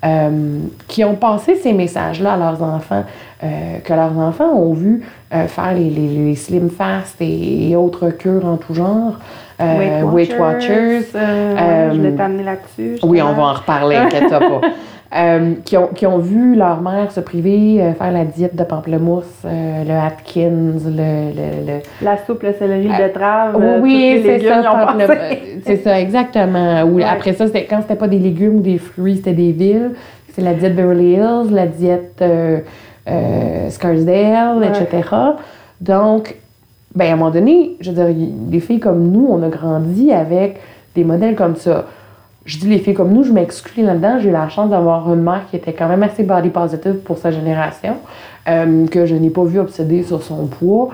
[0.05, 0.59] euh,
[0.89, 3.05] qui ont passé ces messages-là à leurs enfants,
[3.43, 5.03] euh, que leurs enfants ont vu
[5.33, 9.15] euh, faire les, les, les slim fast et, et autres cures en tout genre.
[9.61, 11.07] Weight Watchers.
[11.15, 12.99] euh, euh, je l'ai amené là-dessus.
[13.05, 14.61] Oui, on va en reparler, inquiète-toi pas.
[15.15, 18.65] Euh, qui, ont, qui ont vu leur mère se priver, euh, faire la diète de
[18.65, 23.55] pamplemousse, euh, le Atkins, le- le- le, La soupe, le céleri, le betterave.
[23.57, 24.63] oui, oui, tous les c'est légumes,
[25.07, 25.15] ça.
[25.67, 26.83] C'est ça, exactement.
[26.83, 27.05] Ou Ouais.
[27.05, 29.91] Après ça, quand c'était pas des légumes ou des fruits, c'était des villes.
[30.33, 32.25] C'est la diète Beverly Hills, la diète
[33.71, 34.69] Scarsdale, Ouais.
[34.69, 35.09] etc.
[35.81, 36.35] Donc,
[36.95, 40.13] ben, à un moment donné, je veux dire, des filles comme nous, on a grandi
[40.13, 40.61] avec
[40.95, 41.85] des modèles comme ça.
[42.47, 44.19] Je dis les filles comme nous, je m'exclus là-dedans.
[44.21, 47.17] J'ai eu la chance d'avoir une mère qui était quand même assez body positive pour
[47.19, 47.97] sa génération,
[48.49, 50.91] euh, que je n'ai pas vu obsédée sur son poids,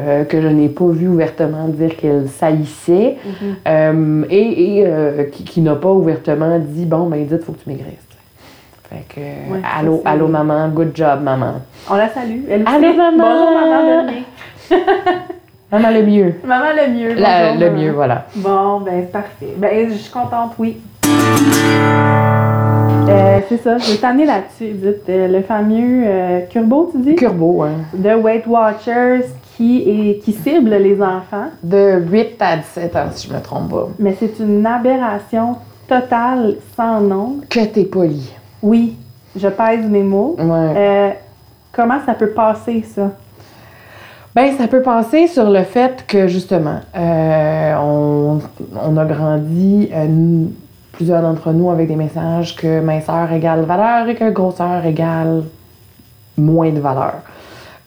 [0.00, 3.56] euh, que je n'ai pas vu ouvertement dire qu'elle saillissait, Mhm.
[3.66, 7.68] euh, et, et, qui, qui n'a pas ouvertement dit Bon, ben, Edith, faut que tu
[7.68, 7.96] maigrisses.
[8.88, 9.20] Fait que,
[9.52, 11.54] Ouais, allô, allô, maman, good job, maman.
[11.90, 12.42] On la salue.
[12.48, 12.96] Elle Allô, aussi.
[12.96, 13.24] maman!
[13.24, 14.12] Bonjour, maman.
[15.72, 16.34] Maman, le mieux.
[16.44, 17.14] Maman le mieux.
[17.14, 17.78] La- le maman.
[17.82, 18.26] mieux, voilà.
[18.36, 19.54] Bon, ben c'est parfait.
[19.56, 20.76] Ben je suis contente, oui.
[23.08, 25.02] Euh, c'est ça, je vais t'amener là-dessus, Edith.
[25.08, 27.14] Euh, le fameux euh, Curbo, tu dis?
[27.14, 27.72] Curbo, hein.
[27.92, 29.26] De Weight Watchers
[29.56, 31.48] qui, est, qui cible les enfants.
[31.62, 33.88] De 8 à 17 ans, si je me trompe pas.
[33.98, 35.56] Mais c'est une aberration
[35.88, 37.36] totale sans nom.
[37.50, 38.32] Que t'es poli.
[38.62, 38.96] Oui,
[39.36, 40.36] je pèse mes mots.
[40.38, 40.74] Ouais.
[40.76, 41.10] Euh,
[41.72, 43.10] comment ça peut passer, ça?
[44.34, 48.38] Ben, ça peut passer sur le fait que, justement, on,
[48.82, 49.90] on a grandi,
[50.92, 55.42] plusieurs d'entre nous, avec des messages que minceur égale valeur et que grosseur égale
[56.36, 57.14] moins de valeur.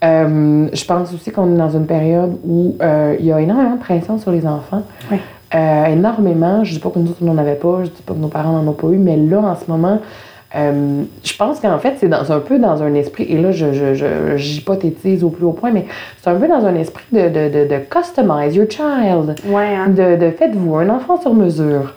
[0.04, 3.76] Euh, je pense aussi qu'on est dans une période où euh, il y a énormément
[3.76, 4.84] de pression sur les enfants.
[5.12, 5.18] Oui.
[5.54, 6.64] Euh, énormément.
[6.64, 8.28] Je dis pas que nous autres, on n'en avait pas, je dis pas que nos
[8.28, 10.00] parents n'en ont pas eu, mais là, en ce moment,
[10.54, 13.94] je pense qu'en fait, c'est dans, un peu dans un esprit, et là, je, je,
[13.94, 15.86] je, j'hypothétise au plus haut point, mais
[16.22, 19.90] c'est un peu dans un esprit de, de, de, de customize your child, Ouais, hein?
[19.90, 21.94] de, de faites-vous un enfant sur mesure.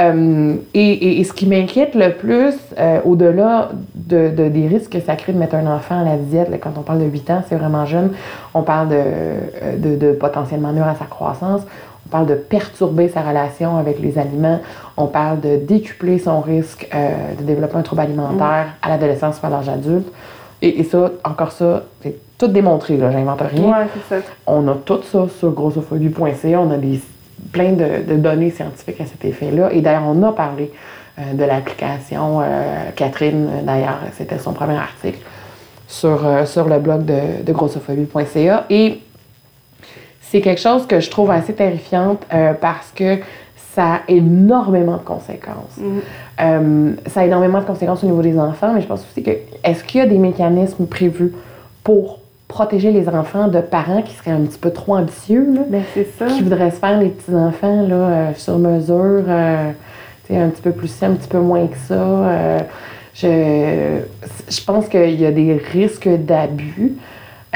[0.00, 4.92] Euh, et, et- et ce qui m'inquiète le plus, euh, au-delà de, de- des risques
[4.92, 7.06] que ça crée de mettre un enfant à la diète, là, quand on parle de
[7.06, 8.12] 8 ans, c'est vraiment jeune,
[8.54, 11.62] on parle de, euh, de, de potentiellement nuire à sa croissance,
[12.06, 14.60] on parle de perturber sa relation avec les aliments,
[14.96, 19.46] on parle de décupler son risque euh, de développer un trouble alimentaire à l'adolescence ou
[19.46, 20.06] à l'âge adulte.
[20.62, 23.62] Et, et ça, encore ça, c'est tout démontré, là, j'invente rien.
[23.80, 24.22] Ouais, c'est ça.
[24.46, 26.60] On a tout ça sur grossophobie.ca.
[26.60, 27.00] On a des,
[27.52, 29.72] plein de, de données scientifiques à cet effet-là.
[29.72, 30.70] Et d'ailleurs, on a parlé
[31.18, 32.40] euh, de l'application.
[32.40, 35.18] euh, Catherine, euh, d'ailleurs, c'était son premier article
[35.86, 38.66] sur, euh, sur le blog de, de grossophobie.ca.
[38.70, 39.00] Et
[40.20, 42.26] c'est quelque chose que je trouve assez terrifiante
[42.60, 43.18] parce que
[43.74, 45.76] ça a énormément de conséquences.
[45.78, 46.00] Mhm.
[46.40, 49.30] Euh, ça a énormément de conséquences au niveau des enfants, mais je pense aussi que
[49.64, 51.32] est-ce qu'il y a des mécanismes prévus
[51.84, 52.18] pour
[52.48, 56.08] protéger les enfants de parents qui seraient un petit peu trop ambitieux, là, Ben, c'est
[56.18, 56.26] ça.
[56.26, 59.70] qui voudraient se faire des petits-enfants là, euh, sur mesure, euh,
[60.26, 61.94] tu sais, un petit peu plus ci, un petit peu moins que ça.
[61.94, 62.58] euh,
[63.14, 64.00] je,
[64.48, 66.94] je pense qu'il y a des risques d'abus.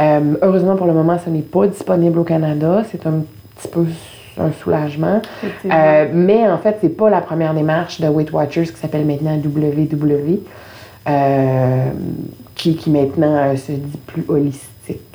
[0.01, 2.83] Euh, heureusement, pour le moment, ce n'est pas disponible au Canada.
[2.91, 3.23] C'est un
[3.57, 3.85] petit peu
[4.39, 5.21] un soulagement.
[5.65, 10.41] Mais en fait, c'est pas la première démarche de Weight Watchers qui s'appelle maintenant WW,
[11.09, 11.85] euh,
[12.55, 14.69] qui, qui maintenant se dit plus holistique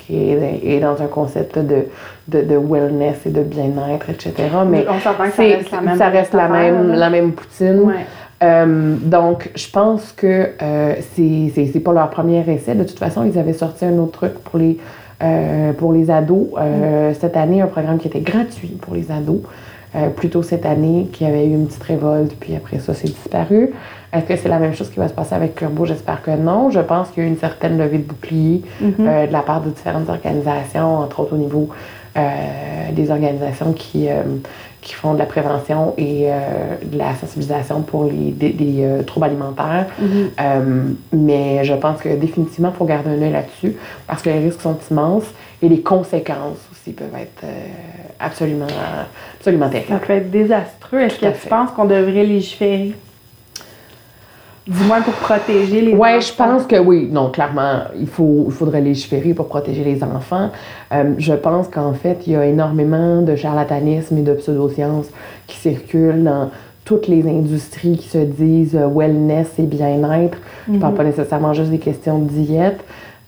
[0.09, 1.86] et, dans un concept de,
[2.28, 4.34] de, de wellness et de bien-être, etc.
[4.70, 6.95] Mais on s'entend que ça c'est- reste la même, ça reste la même, là.
[6.95, 7.80] la même poutine.
[7.82, 7.93] Ouais.
[8.43, 12.76] Euh, donc, je pense que euh, c'est- pas leur premier essai.
[12.76, 14.78] De toute façon, ils avaient sorti un autre truc pour les,
[15.24, 16.47] euh, pour les ados.
[16.57, 19.41] Euh, Cette année, un programme qui était gratuit pour les ados.
[19.95, 23.07] Euh, plus tôt cette année, qui avait eu une petite révolte, puis après ça, c'est
[23.07, 23.72] disparu.
[24.13, 25.85] Est-ce que c'est la même chose qui va se passer avec Curbo?
[25.85, 26.69] J'espère que non.
[26.71, 28.93] Je pense qu'il y a eu une certaine levée de bouclier Mhm.
[28.99, 31.69] euh, de la part de différentes organisations, entre autres au niveau
[32.17, 32.21] euh,
[32.93, 34.23] des organisations qui, euh,
[34.81, 36.29] qui font de la prévention et
[36.83, 39.85] de la sensibilisation pour les des, des, troubles alimentaires.
[39.99, 40.95] Mhm.
[41.13, 43.75] Mais je pense que définitivement, il faut garder un œil là-dessus
[44.07, 45.25] parce que les risques sont immenses
[45.61, 47.45] et les conséquences aussi peuvent être
[48.19, 48.67] absolument,
[49.37, 49.99] absolument Ça terribles.
[50.07, 51.01] peut être désastreux.
[51.01, 52.95] Est-ce que tu penses qu'on devrait légiférer?
[54.68, 56.22] Du moins pour protéger les Ouais, enfants.
[56.28, 57.07] je pense que oui.
[57.11, 60.49] Non, clairement, il, faut, il faudrait légiférer pour protéger les enfants.
[60.93, 65.07] Euh, je pense qu'en fait, il y a énormément de charlatanisme et de pseudosciences
[65.47, 66.49] qui circulent dans
[66.84, 70.38] toutes les industries qui se disent euh, wellness et bien-être.
[70.72, 72.80] Je parle pas nécessairement juste des questions de diète.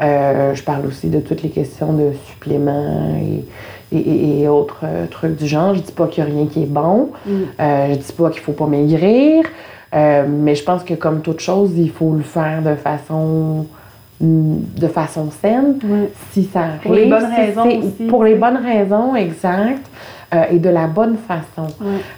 [0.01, 4.81] Euh, je parle aussi de toutes les questions de suppléments et, et- et- et autres
[4.83, 5.73] euh, trucs du genre.
[5.75, 7.09] Je dis pas qu'il y a rien qui est bon.
[7.59, 9.43] Euh, je dis pas qu'il faut pas maigrir.
[9.93, 13.65] Euh, mais je pense que comme toute chose, il faut le faire de façon
[14.21, 15.75] de façon saine.
[16.31, 19.85] Si ça arrive, Pour les bonnes si raisons aussi, Pour les bonnes raisons, exact.
[20.33, 21.73] euh, et de la bonne façon.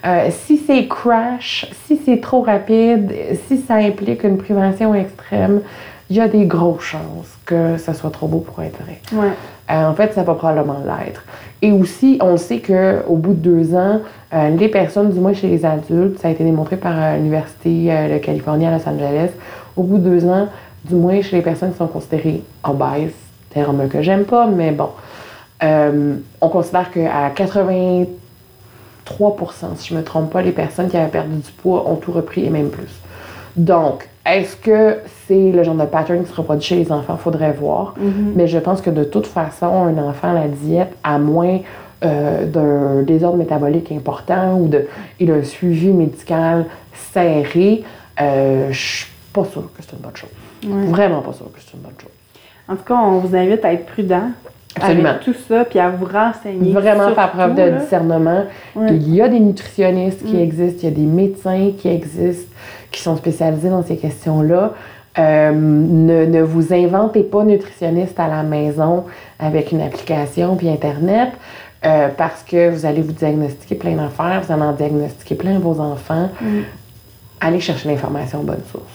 [0.06, 3.14] Euh, si c'est crash, si c'est trop rapide,
[3.48, 5.62] si ça implique une prévention extrême,
[6.10, 9.00] il y a des grosses chances que ça soit trop beau pour être vrai.
[9.14, 9.32] Ouais.
[9.72, 11.24] Euh, en fait, ça va probablement l'être.
[11.62, 14.02] Et aussi, on sait qu'au bout de deux ans,
[14.34, 17.90] euh, les personnes, du moins chez les adultes, ça a été démontré par euh, l'Université
[18.12, 19.30] de Californie à Los Angeles,
[19.78, 20.48] au bout de deux ans,
[20.84, 23.14] du moins chez les personnes qui sont considérées obèses,
[23.52, 24.90] terme que j'aime pas, mais bon,
[25.62, 28.08] on considère qu'à 83%
[29.76, 32.46] si je me trompe pas, les personnes qui avaient perdu du poids ont tout repris
[32.46, 33.00] et même plus.
[33.56, 34.98] Donc, est-ce que
[35.28, 37.18] c'est le genre de pattern qui se reproduit chez les enfants?
[37.18, 37.96] Faudrait voir.
[38.36, 41.60] Mais je pense que de toute façon, un enfant, la diète, à moins
[42.04, 46.66] euh, d'un désordre métabolique important ou d'un suivi médical
[47.14, 47.84] serré,
[48.20, 50.30] euh, je suis pas sûre que c'est une bonne chose.
[50.92, 52.12] Vraiment pas sûre que c'est une bonne chose.
[52.68, 54.30] En tout cas, on vous invite à être prudent
[54.76, 55.10] Absolument.
[55.10, 56.72] avec tout ça, puis à vous renseigner.
[56.72, 57.72] Vraiment faire preuve de là.
[57.72, 58.44] discernement.
[58.76, 60.40] Il y a des nutritionnistes qui Mm.
[60.42, 62.54] existent, il y a des médecins qui existent,
[62.92, 64.74] qui sont spécialisés dans ces questions-là.
[65.20, 69.04] Euh, ne, ne vous inventez pas nutritionniste à la maison
[69.40, 71.30] avec une application puis Internet
[71.86, 75.82] euh, parce que vous allez vous diagnostiquer plein d'affaires, vous allez en diagnostiquer plein vos
[75.82, 76.30] enfants.
[76.40, 76.60] Mm.
[77.42, 78.86] Allez chercher l'information bonne source.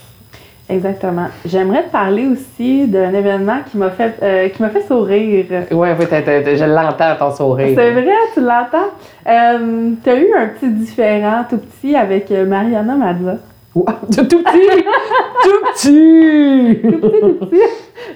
[0.71, 1.27] Exactement.
[1.45, 5.45] J'aimerais te parler aussi d'un événement qui m'a fait, euh, qui m'a fait sourire.
[5.71, 7.73] Oui, t'as- t'as- t'as- je l'entends ton sourire.
[7.77, 8.91] C'est vrai, tu l'entends?
[10.03, 13.37] Tu as eu un petit différent tout petit avec Mariana Mazza.
[13.77, 13.85] Wow,
[14.17, 14.85] tout petit!
[15.45, 16.83] tout petit!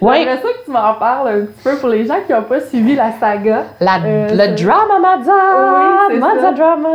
[0.02, 0.14] Oui.
[0.18, 2.60] J'aimerais ça que tu m'en parles un petit peu pour les gens qui n'ont pas
[2.60, 3.64] suivi la saga.
[3.80, 6.08] La, Euh, le drama Mazza!
[6.08, 6.52] Oui, Mazza ça.
[6.52, 6.88] drama!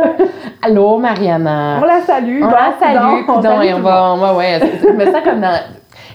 [0.62, 1.78] Allô, Mariana!
[1.80, 2.40] On la salue.
[2.42, 4.58] On bon, la salue, coudonc, on salue et on tout va, on va, ouais,
[4.92, 5.58] me sens comme dans...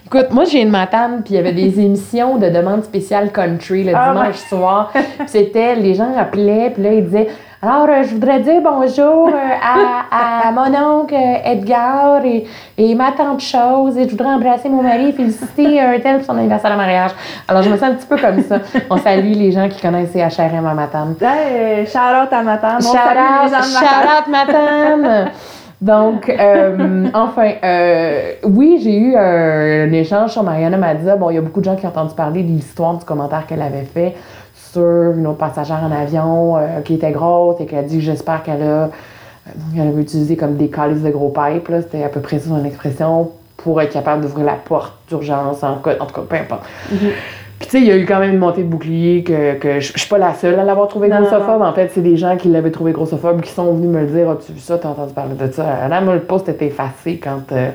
[0.06, 3.84] Écoute, moi, j'ai une matane, puis il y avait des émissions de demande spéciale country
[3.84, 4.90] le Ah, dimanche soir.
[4.92, 7.28] Puis c'était, les gens appelaient, puis là, ils disaient
[7.64, 12.44] «Alors, euh, je voudrais dire bonjour euh, à, à mon oncle euh, Edgar et,
[12.76, 16.26] et ma tante Chose, et je voudrais embrasser mon mari et féliciter un tel pour
[16.26, 17.12] son anniversaire de mariage.»
[17.48, 18.56] Alors, je me sens un petit peu comme ça.
[18.90, 21.14] On salue les gens qui connaissent CHRM à Matane.
[21.20, 22.78] Hey, shout out à ma tante.
[22.78, 24.18] On Shout salue les out, gens de shout Matane.
[24.18, 24.28] out,
[25.06, 25.30] Matane.
[25.80, 31.14] Donc, euh, enfin, euh, oui, j'ai eu un, un échange sur Mariana Mazza.
[31.16, 33.46] Bon, il y a beaucoup de gens qui ont entendu parler de l'histoire du commentaire
[33.46, 34.14] qu'elle avait fait
[34.72, 38.42] sur une autre passagère en avion euh, qui était grosse et qu'elle a dit J'espère
[38.42, 38.90] qu'elle a.
[39.76, 41.82] Elle avait utilisé comme des calices de gros pipes, là.
[41.82, 45.72] C'était à peu près ça son expression pour être capable d'ouvrir la porte d'urgence, en,
[45.72, 46.62] en tout cas, peu importe.
[46.88, 49.78] Puis tu sais, il y a eu quand même une montée de bouclier que, que
[49.80, 51.60] je suis pas la seule à l'avoir trouvé Non, grossophobe.
[51.60, 51.66] non.
[51.66, 54.30] En fait, c'est des gens qui l'avaient trouvé grossophobe qui sont venus me le dire.
[54.30, 54.78] As-tu vu ça?
[54.78, 55.64] T'as entendu parler de ça?
[55.82, 57.52] Madame, le post était effacé quand.
[57.52, 57.68] euh,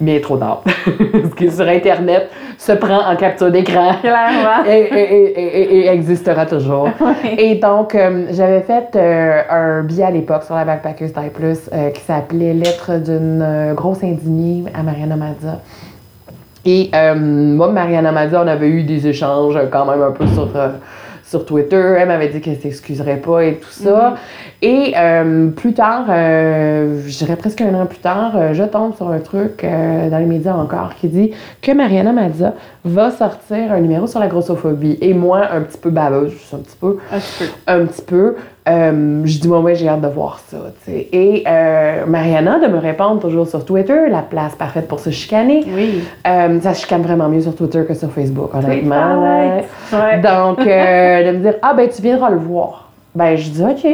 [0.00, 0.62] mais trop tard.
[0.86, 3.92] Ce qui est sur Internet se prend en capture d'écran.
[4.00, 4.64] Clairement.
[4.66, 6.88] Et, et- et- et- et existera toujours.
[7.38, 11.70] Et donc, euh, j'avais fait euh, un billet à l'époque sur la Backpackers Die Plus
[11.72, 15.60] euh, qui s'appelait Lettre d'une grosse indignée à Mariana Mazza.
[16.64, 20.48] Et euh, moi, Mariana Mazza, on avait eu des échanges quand même un peu sur,
[21.28, 21.96] sur Twitter.
[21.98, 24.14] Elle m'avait dit qu'elle s'excuserait pas et tout ça.
[24.62, 28.96] Et euh, plus tard, euh, je dirais presque un an plus tard, euh, je tombe
[28.96, 32.54] sur un truc dans les médias encore qui dit que Mariana Mazza
[32.84, 34.98] va sortir un numéro sur la grossophobie.
[35.00, 37.44] Et moi, un petit peu baveuse, juste un petit peu, Un petit peu.
[37.66, 38.36] un petit peu.
[38.68, 40.58] Euh, je dis, moi, ouais, j'ai hâte de voir ça.
[40.88, 45.64] Et euh, Mariana de me répondre toujours sur Twitter, la place parfaite pour se chicaner.
[45.66, 46.02] Oui.
[46.26, 49.22] Euh, ça se chicane vraiment mieux sur Twitter que sur Facebook, honnêtement.
[49.22, 50.20] Ouais.
[50.20, 52.90] Donc, euh, de me dire, ah, ben, tu viendras le voir.
[53.14, 53.86] Ben, je dis, OK.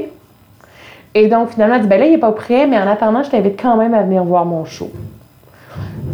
[1.14, 3.30] Et donc, finalement, elle dit, ben là, il n'est pas prêt, mais en attendant, je
[3.30, 4.90] t'invite quand même à venir voir mon show.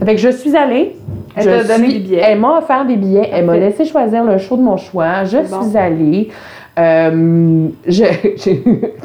[0.04, 0.96] Fait que je suis allée.
[1.36, 2.22] Elle donné suis- des billets.
[2.26, 3.30] Elle m'a offert des billets.
[3.32, 5.24] Elle m'a laissé choisir le show de mon choix.
[5.24, 5.68] Je bon.
[5.68, 6.30] suis allée.
[6.80, 8.04] Euh, je,
[8.36, 8.62] j'ai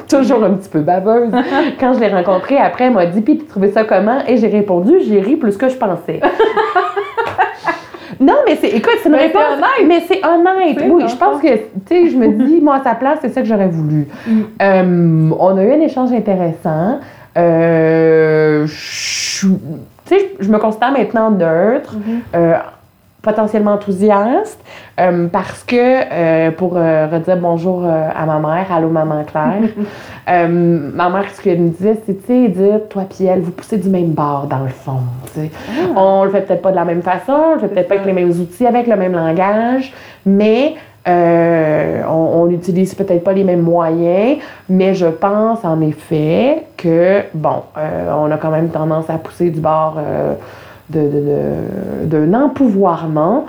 [0.10, 1.32] toujours un petit peu baveuse.
[1.80, 4.20] Quand je l'ai rencontrée, après, elle m'a dit Puis, tu trouvais ça comment?
[4.28, 6.22] Et j'ai répondu J'ai ri plus que je pensais.
[8.20, 9.58] non, mais c'est, écoute, c'est une Mais c'est réponse.
[9.58, 9.88] honnête.
[9.88, 10.78] Mais c'est honnête.
[10.90, 13.42] Oui, je pense que, tu sais, je me dis, moi, à sa place, c'est ça
[13.42, 14.08] que j'aurais voulu.
[14.28, 14.42] Mm.
[14.62, 17.00] Euh, on a eu un échange intéressant.
[17.38, 19.48] Euh, je
[20.06, 21.96] tu sais, je me considère maintenant neutre,
[22.36, 22.54] euh,
[23.26, 24.60] potentiellement enthousiaste,
[25.00, 29.72] euh, parce que, euh, pour euh, redire bonjour à ma mère, allô maman Claire,
[30.28, 33.78] ma mère, ce qu'elle me disait, c'est, tu sais, Edith, toi puis elle, vous poussez
[33.78, 35.00] du même bord dans le fond,
[35.34, 35.50] sais.
[35.96, 38.06] On le fait peut-être pas de la même façon, on le fait peut-être pas avec
[38.06, 39.92] les mêmes outils, avec le même langage,
[40.26, 40.76] mais
[41.08, 44.38] on, n'utilise peut-être pas les mêmes moyens,
[44.70, 49.60] mais je pense en effet que, bon, on a quand même tendance à pousser du
[49.60, 49.98] bord
[50.90, 53.46] d'un empouvoirment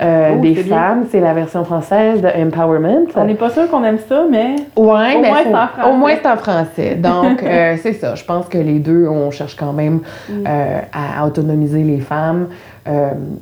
[0.00, 1.04] euh, Oh, des femmes.
[1.10, 3.06] C'est la version française de empowerment.
[3.16, 5.66] On n'est pas sûr qu'on aime ça, mais Ouais, Au ben, moins, faut- c'est en
[5.68, 5.90] français.
[5.90, 6.94] Au moins, c'est en français.
[6.96, 8.14] Donc, euh, c'est ça.
[8.14, 10.32] Je pense que les deux, on cherche quand même Mm.
[10.46, 10.78] euh,
[11.20, 12.46] à autonomiser les femmes,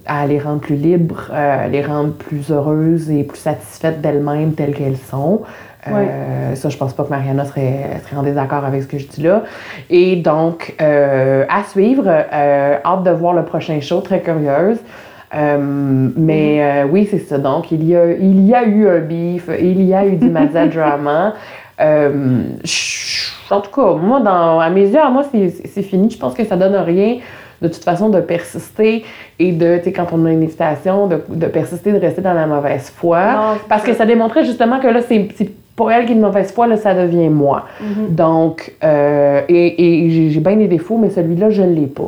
[0.06, 4.74] à les rendre plus libres, à les rendre plus heureuses et plus satisfaites d'elles-mêmes telles
[4.74, 5.40] qu'elles sont.
[5.86, 9.06] Euh, Ça, je pense pas que Mariana serait, serait en désaccord avec ce que je
[9.06, 9.44] dis là.
[9.90, 14.78] Et donc, euh, à suivre, euh, hâte de voir le prochain show, très curieuse.
[15.32, 17.38] Mais euh, oui, c'est ça.
[17.38, 20.30] Donc, il y, a, il y a eu un beef, il y a eu du
[20.30, 21.34] Mazda drama.
[23.50, 26.10] En tout cas, moi, dans, à mes yeux, à moi, c'est c'est fini.
[26.10, 27.18] Je pense que ça donne rien,
[27.62, 29.04] de toute façon, de persister
[29.38, 32.34] et de, tu sais, quand on a une invitation, de, de persister, de rester dans
[32.34, 33.32] la mauvaise foi.
[33.32, 35.28] Non, parce que ça démontrait justement que là, c'est
[35.78, 37.58] pour elle qui est de mauvaise foi, là, ça devient moi.
[37.80, 38.14] Mhm.
[38.14, 39.66] Donc, euh, et,
[40.06, 42.02] et j'ai- bien des défauts, mais celui-là, je ne l'ai pas.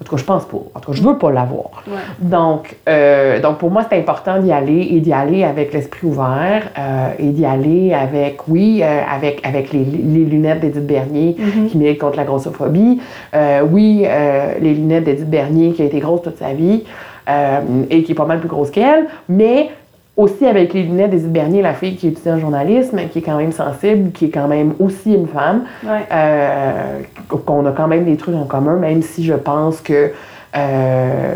[0.00, 0.62] En tout cas, je pense pas.
[0.74, 1.84] En tout cas, je veux pas l'avoir.
[1.86, 1.92] Ouais.
[2.18, 6.62] Donc, euh, donc, pour moi, c'est important d'y aller et d'y aller avec l'esprit ouvert
[6.76, 11.68] euh, et d'y aller avec, oui, euh, avec, avec les, les lunettes d'Edith Bernier Mhm.
[11.68, 13.00] qui milite contre la grossophobie.
[13.70, 14.04] Oui,
[14.60, 16.82] les lunettes d'Edith Bernier qui a été grosse toute sa vie
[17.90, 19.70] et qui est pas mal plus grosse qu'elle, mais
[20.16, 23.38] aussi avec les lunettes d'Edith Bernier, la fille qui étudie en journalisme, qui est quand
[23.38, 26.06] même sensible, qui est quand même aussi une femme Ouais.
[26.12, 27.00] euh,
[27.44, 30.12] qu'on a quand même des trucs en commun, même si je pense que
[30.54, 31.34] euh,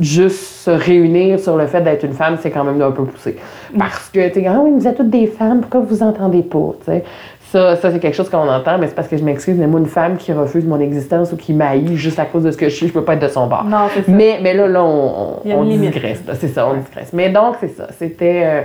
[0.00, 3.36] juste se réunir sur le fait d'être une femme, c'est quand même un peu poussé.
[3.78, 6.72] Parce que, tu sais, ah oui, vous êtes toutes des femmes, pourquoi vous entendez pas,
[6.80, 7.04] tu sais?
[7.52, 9.80] Ça, ça c'est quelque chose qu'on entend, mais c'est parce que je m'excuse, mais moi,
[9.80, 12.68] une femme qui refuse mon existence ou qui m'haït juste à cause de ce que
[12.68, 13.64] je suis, je peux pas être de son bord.
[13.64, 14.12] Non, c'est ça.
[14.12, 17.12] Mais, mais là, là, on, on, on digresse, là, c'est ça, on digresse.
[17.12, 18.42] Mais donc, c'est ça, c'était...
[18.44, 18.62] euh,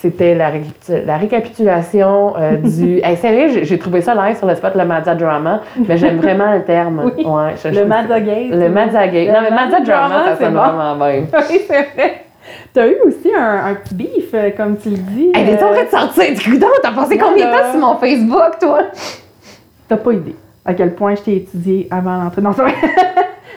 [0.00, 3.00] c'était la, récapitu- la récapitulation euh, du.
[3.04, 6.52] Hey, sérieux, j'ai- trouvé ça live sur le spot, le Mazda Drama, mais j'aime vraiment
[6.52, 7.10] le terme.
[7.16, 7.24] Oui.
[7.24, 8.50] Ouais, je- je- Le Mazda Gate.
[8.50, 9.28] Le Mazda Gate.
[9.28, 10.60] Non, mais Mazda Drama, ça sonne bon.
[10.60, 11.22] vraiment bien.
[11.50, 12.24] Oui, c'est vrai.
[12.72, 15.32] T'as eu aussi un, un petit beef, euh, comme tu le dis.
[15.34, 16.66] Elle est en euh, train de sortir du coudon.
[16.82, 18.78] T'as passé combien de temps sur mon Facebook, toi?
[19.88, 22.42] T'as pas idée à quel point je t'ai étudié avant l'entrée.
[22.42, 22.74] Non, c'est vrai.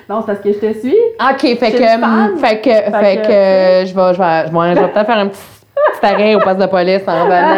[0.10, 0.96] non, c'est parce que je te suis.
[1.20, 4.76] OK, fait que, hum, fait que, fait que, que, je vais, je vais, je vais,
[4.76, 5.40] je vais peut-être faire un petit,
[6.04, 7.56] arrêt au poste de police en venant.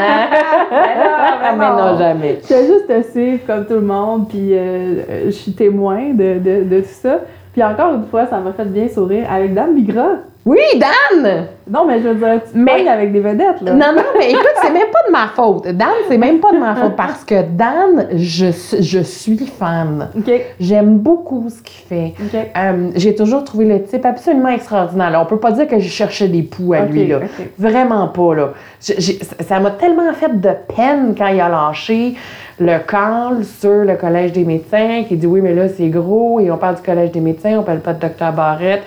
[1.42, 2.40] ben mais non, jamais.
[2.42, 6.64] Je juste te suivre comme tout le monde, puis euh, je suis témoin de, de,
[6.64, 7.20] de tout ça.
[7.54, 10.08] Puis encore une fois, ça m'a fait bien sourire avec Dan Bigra.
[10.46, 11.46] Oui, Dan!
[11.70, 13.72] Non, mais je veux dire, tu Mais- avec des vedettes, là.
[13.72, 15.64] Non, non, mais écoute, c'est même pas de ma faute.
[15.68, 18.48] Dan, c'est même pas de ma faute parce que Dan, je,
[18.82, 20.10] je suis fan.
[20.18, 20.30] OK.
[20.60, 22.14] J'aime beaucoup ce qu'il fait.
[22.20, 22.38] OK.
[22.58, 25.12] Euh, j'ai toujours trouvé le type absolument extraordinaire.
[25.12, 25.22] là.
[25.22, 27.08] On peut pas dire que je cherchais des poux à lui.
[27.08, 27.20] Là.
[27.58, 28.36] Vraiment pas.
[28.36, 28.50] Là.
[28.82, 32.16] Ça m'a tellement fait de peine quand il a lâché
[32.60, 36.52] le call sur le Collège des médecins, qui dit oui, mais là, c'est gros, et
[36.52, 38.34] on parle du Collège des médecins, on parle pas de Dr.
[38.36, 38.84] Barrette.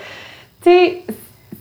[0.63, 0.97] Tu sais,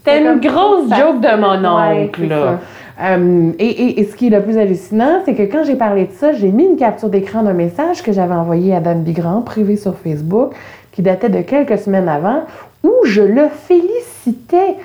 [0.06, 2.26] c'était C'est une grosse joke de mon oncle.
[2.28, 2.58] là.
[3.02, 6.04] Euh, et, et- et ce qui est le plus hallucinant, c'est que quand j'ai parlé
[6.06, 9.42] de ça, j'ai mis une capture d'écran d'un message que j'avais envoyé à Dan Bigrand,
[9.42, 10.52] privé sur Facebook,
[10.92, 12.44] qui datait de quelques semaines avant,
[12.82, 14.76] où je le félicitais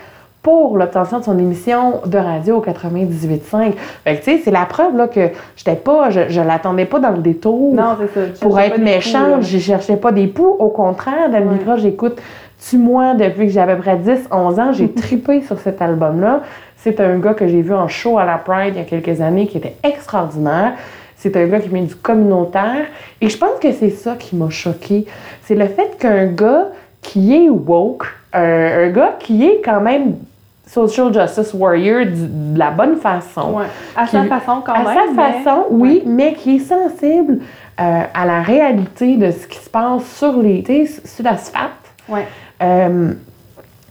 [0.43, 3.73] pour l'obtention de son émission de radio au 98.5.
[4.03, 6.99] Fait que, tu sais, c'est la preuve là, que j'étais pas, je, je l'attendais pas
[6.99, 8.39] dans le détour Non, c'est ça.
[8.41, 10.55] Pour être méchante, je cherchais pas des poux.
[10.59, 11.77] Au contraire, Dan Ouais.
[11.77, 12.17] J'écoute
[12.69, 14.71] Tu moi depuis que j'ai à peu près 10, 11 ans.
[14.73, 16.41] J'ai tripé sur cet album-là.
[16.77, 19.21] C'est un gars que j'ai vu en show à la Pride il y a quelques
[19.21, 20.73] années qui était extraordinaire.
[21.15, 22.85] C'est un gars qui met du communautaire.
[23.19, 25.05] Et je pense que c'est ça qui m'a choqué.
[25.43, 26.67] C'est le fait qu'un gars
[27.01, 28.41] qui est woke, un,
[28.85, 30.15] un gars qui est quand même
[30.67, 33.65] social justice warrior du- de la bonne façon, Ouais.
[33.95, 34.95] À sa façon, quand à même.
[34.95, 37.39] sa mais- façon, oui, mais qui est sensible
[37.79, 41.71] euh, à la réalité de ce qui se passe sur les, sur l'asphalte.
[42.07, 42.25] Ouais.
[42.61, 43.13] Euh,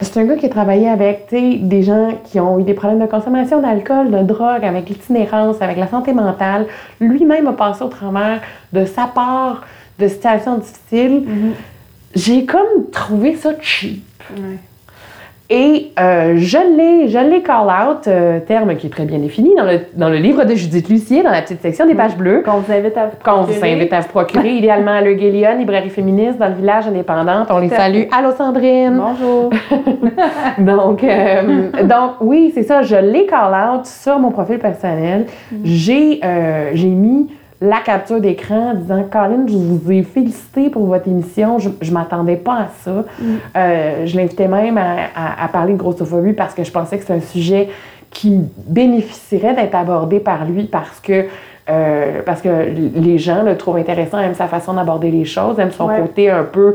[0.01, 3.11] c'est un gars qui a travaillé avec des gens qui ont eu des problèmes de
[3.11, 6.67] consommation d'alcool, de drogue, avec l'itinérance, avec la santé mentale.
[7.01, 8.41] Lui-même a passé au travers
[8.73, 9.63] de sa part
[9.99, 11.25] de situations difficiles.
[11.27, 11.53] Mhm.
[12.15, 14.03] J'ai comme trouvé ça cheap.
[14.35, 14.59] Ouais.
[15.53, 19.53] Et euh, je l'ai, je l'ai call out, euh, terme qui est très bien défini
[19.57, 22.43] dans le, dans le livre de Judith Lucier, dans la petite section des pages bleues.
[22.45, 25.59] Qu'on vous invite à vous Qu'on vous invite à vous procurer, idéalement à Le Guélion,
[25.59, 27.49] librairie féministe, dans le village indépendante.
[27.51, 28.05] On les salue.
[28.17, 28.97] Allô Sandrine!
[28.97, 29.51] Bonjour.
[30.59, 32.83] Donc, euh, donc oui, c'est ça.
[32.83, 35.27] Je l'ai call out sur mon profil personnel.
[35.65, 37.29] J'ai euh, j'ai mis
[37.61, 41.59] la capture d'écran en disant Colin, je vous ai félicité pour votre émission.
[41.59, 43.05] Je, m'attendais pas à ça.
[43.57, 47.05] Euh, je l'invitais même à, à- à parler de grossophobie parce que je pensais que
[47.05, 47.69] c'est un sujet
[48.11, 51.27] qui bénéficierait d'être abordé par lui parce que.
[51.69, 52.49] euh, parce que
[52.95, 56.01] les gens le trouvent intéressant, aiment sa façon d'aborder les choses, aiment son Ouais.
[56.01, 56.75] côté un peu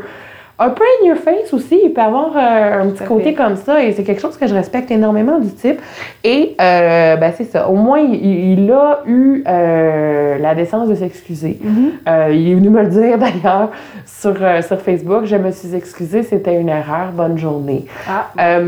[0.58, 1.80] un peu in your face aussi.
[1.84, 3.34] Il peut avoir euh, un petit côté fait.
[3.34, 5.82] comme ça et c'est quelque chose que je respecte énormément du type.
[6.24, 7.68] Et euh, ben, c'est ça.
[7.70, 11.60] Au moins, il, il a eu euh, la décence de s'excuser.
[12.08, 13.70] Euh, il est venu me le dire d'ailleurs
[14.06, 14.36] sur,
[14.66, 15.26] sur Facebook.
[15.26, 17.12] Je me suis excusée, c'était une erreur.
[17.14, 17.86] Bonne journée.
[18.08, 18.60] Ah,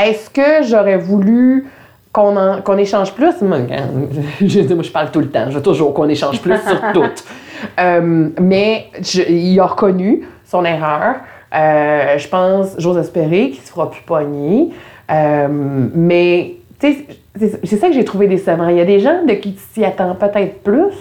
[0.00, 1.66] Est-ce que j'aurais voulu
[2.12, 3.40] qu'on en- qu'on échange plus?
[3.42, 3.58] Moi,
[4.40, 5.46] je, moi, je parle tout le temps.
[5.50, 7.04] Je veux toujours qu'on échange plus sur tout.
[7.78, 10.22] Euh, mais je- il a reconnu
[10.52, 11.16] son erreur.
[11.54, 14.68] Euh, je pense, j'ose espérer qu'il ne se fera plus pogner.
[15.10, 15.48] Euh,
[15.94, 17.06] mais, tu sais,
[17.64, 18.68] c'est- ça que j'ai trouvé décevant.
[18.68, 20.94] Il y a des gens de qui tu t'y attends peut-être plus.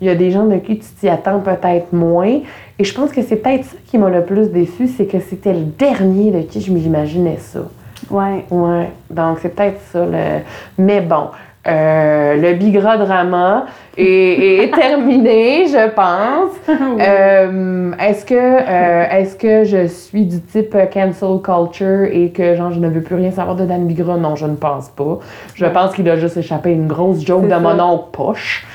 [0.00, 2.40] Il y a des gens de qui tu t'y attends peut-être moins.
[2.78, 5.52] Et je pense que c'est peut-être ça qui m'a le plus déçu, c'est que c'était
[5.52, 7.60] le dernier de qui je m'imaginais ça.
[8.10, 8.44] ouais.
[8.50, 10.04] Ouais, donc c'est peut-être ça.
[10.04, 10.40] Le...
[10.78, 11.28] Mais bon,
[11.66, 16.52] euh, le bigra drama est, est terminé, je pense.
[16.68, 22.70] Euh, est-ce que euh, est-ce que je suis du type cancel culture et que genre
[22.70, 24.16] je ne veux plus rien savoir de Dan Bigra?
[24.16, 25.18] Non, je ne pense pas.
[25.54, 28.66] Je pense qu'il a juste échappé une grosse joke de mon oncle poche.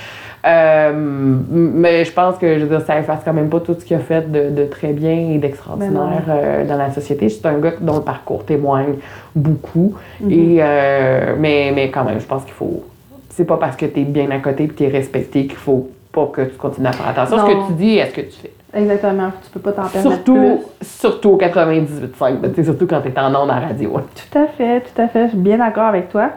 [0.46, 3.84] Euh, mais je pense que je veux dire, ça efface quand même pas tout ce
[3.84, 6.10] qu'il a fait de, de très bien et d'extraordinaire non.
[6.30, 7.28] euh, dans la société.
[7.30, 8.96] C'est un gars dont le parcours témoigne
[9.36, 9.96] beaucoup.
[10.22, 10.32] Mhm.
[10.32, 12.84] et, euh, mais, mais quand même, je pense qu'il faut.
[13.30, 15.58] C'est pas parce que tu es bien à côté et que tu es respecté qu'il
[15.58, 18.08] faut pas que tu continues à faire attention à ce que tu dis et à
[18.08, 18.52] ce que tu fais?
[18.74, 19.32] Exactement.
[19.44, 20.88] Tu peux pas t'en permettre Surtout, plus.
[20.88, 23.94] surtout au 98.5, ben, surtout quand tu es en ondes à radio.
[24.32, 25.26] Tout à fait, tout à fait.
[25.26, 26.30] Je suis bien d'accord avec toi.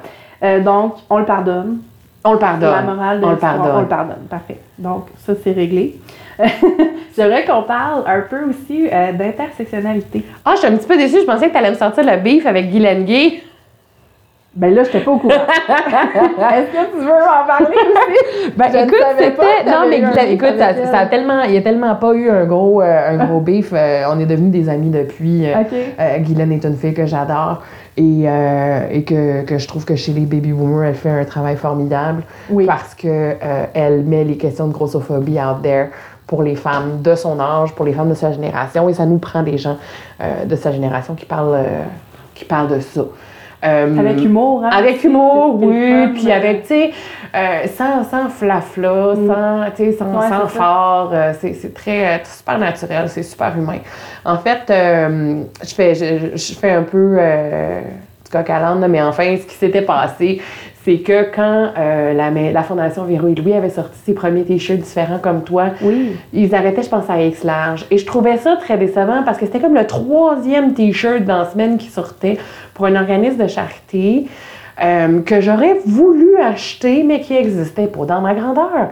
[0.42, 1.78] Euh, donc, on le pardonne.
[2.24, 2.70] On le pardonne.
[2.70, 3.72] La morale de on le pardonne.
[3.76, 4.26] On le pardonne.
[4.30, 4.58] Parfait.
[4.78, 5.96] Donc, ça, c'est réglé.
[7.16, 10.24] J'aimerais qu'on parle un peu aussi euh, d'intersectionnalité.
[10.44, 11.20] Ah, je suis un petit peu déçue.
[11.20, 13.42] Je pensais que tu allais me sortir le beef avec Guy Lenguet.
[14.54, 15.32] Ben là, je pas au courant.
[15.34, 18.50] Est-ce que tu veux m'en parler aussi?
[18.56, 19.64] Ben, Je écoute, c'était.
[19.64, 21.08] Non, mais beef écoute, ça, a elle.
[21.08, 21.42] tellement.
[21.44, 23.70] Il n'y a tellement pas eu un gros, euh, un gros beef.
[23.72, 25.46] Euh, on est devenus des amis depuis.
[25.50, 25.68] OK.
[25.98, 27.62] euh, Guylaine est une fille que j'adore
[27.96, 31.24] et, euh, et que, que je trouve que chez les baby boomers, elle fait un
[31.24, 32.64] travail formidable Oui.
[32.64, 35.88] parce que euh, elle met les questions de grossophobie out there
[36.26, 39.18] pour les femmes de son âge, pour les femmes de sa génération et ça nous
[39.18, 39.76] prend des gens
[40.22, 41.64] euh, de sa génération qui parlent,
[42.34, 43.04] qui parlent de ça.
[43.62, 44.70] Avec humour, hein?
[44.72, 46.90] avec humour, oui, puis avec, tu sais,
[47.34, 49.26] euh, sans, sans flafla, Mm.
[49.26, 49.64] sans,
[49.98, 53.78] sans, Ouais, sans fort, euh, c'est c'est très, euh, super naturel, c'est super humain.
[54.24, 57.80] En fait, euh, je, fais, je, je fais un peu euh,
[58.24, 60.40] du coq à l'âne, mais enfin, ce qui s'était passé,
[60.84, 64.80] c'est que quand euh, la, la Fondation Véro et Louis avait sorti ses premiers t-shirts
[64.80, 66.16] différents comme toi, Oui.
[66.32, 67.86] ils arrêtaient, je pense, à X large.
[67.92, 71.44] Et je trouvais ça très décevant parce que c'était comme le troisième T-shirt dans la
[71.44, 72.36] semaine qui sortait
[72.74, 74.26] pour un organisme de charité
[74.82, 78.88] euh, que j'aurais voulu acheter, mais qui n'existait pas dans ma grandeur.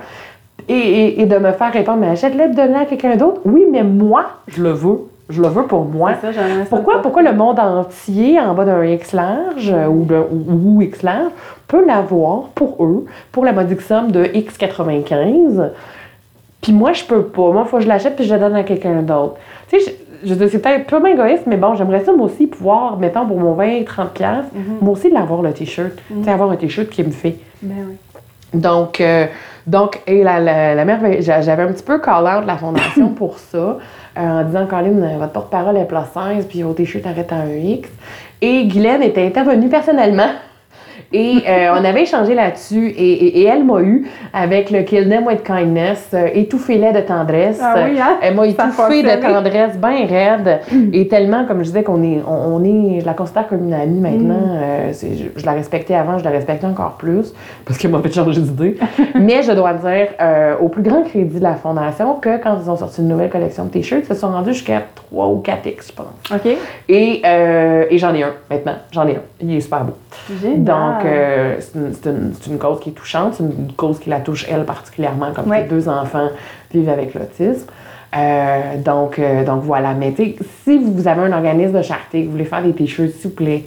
[0.68, 3.40] Et, et- et de me faire répondre, mais achète-le de là à quelqu'un d'autre.
[3.44, 4.98] Oui, mais moi, je le veux.
[5.28, 6.14] Je le veux pour moi.
[6.20, 10.04] Ça, ça Pourquoi, le pourquoi le monde entier, en bas d'un X large euh, ou,
[10.04, 11.30] de, ou, ou X large,
[11.68, 15.70] peut l'avoir pour eux, pour la modique somme de X95,
[16.60, 17.50] puis moi, je peux pas.
[17.52, 19.36] Moi, il faut que je l'achète puis je le donne à quelqu'un d'autre.
[19.70, 22.96] Tu sais, je, dire, c'est peut-être purement égoïste, mais bon, j'aimerais ça, moi aussi, pouvoir,
[22.98, 24.44] mettons, pour mon 20, 30 pièces
[24.80, 25.92] moi aussi, l'avoir, le T-shirt.
[26.08, 27.36] Tu sais, avoir un T-shirt qui me fait.
[27.62, 27.96] Ben oui.
[28.52, 29.26] Donc, euh,
[29.66, 33.08] donc et la, la, la merveille, j'a- j'avais un petit peu call out la fondation
[33.16, 35.96] pour ça, euh, en disant, Colin, euh, votre porte-parole est plus
[36.34, 37.88] 16, puis vos t-shirts arrêtent à un X.
[38.42, 40.30] Et Guylaine était intervenue personnellement.
[41.12, 45.08] Et euh, on avait échangé là-dessus et, et- et elle m'a eu avec le Kill
[45.08, 47.58] Them with Kindness, euh, étouffez-les de tendresse.
[47.60, 48.18] Ah oui, hein?
[48.22, 50.60] Elle m'a étouffée de tendresse bien raide
[50.92, 53.74] et tellement, comme je disais, qu'on est, on, on est, je la considère comme une
[53.74, 54.34] amie maintenant.
[54.38, 54.58] Mm.
[54.62, 54.92] Euh,
[55.36, 57.32] je la respectais avant, je la respecte encore plus
[57.64, 58.76] parce qu'elle m'a fait changer d'idée.
[59.16, 62.70] Mais je dois dire, euh, au plus grand crédit de la fondation, que quand ils
[62.70, 65.88] ont sorti une nouvelle collection de t-shirts, ils se sont rendus jusqu'à 3 ou 4X,
[65.88, 66.06] je pense.
[66.32, 66.56] OK.
[66.88, 68.74] Et, euh, et j'en ai un maintenant.
[68.92, 69.22] J'en ai un.
[69.40, 69.94] Il est super beau.
[70.40, 70.62] Génial.
[70.64, 73.34] Donc, euh, c'est une, cause qui est touchante.
[73.34, 75.64] C'est une cause qui la touche, elle, particulièrement, comme Ouais.
[75.64, 76.28] deux enfants
[76.72, 77.66] vivent avec l'autisme.
[78.16, 79.94] Euh, donc, euh, donc voilà.
[79.94, 80.14] Mais
[80.64, 83.36] si vous avez un organisme de charité, que vous voulez faire des t-shirts, s'il vous
[83.36, 83.64] plaît,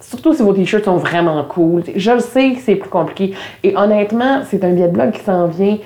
[0.00, 1.82] surtout si vos t-shirts sont vraiment cool.
[1.94, 3.34] Je le sais que c'est plus compliqué.
[3.62, 5.78] Et honnêtement, c'est un billet de blog qui s'en vient.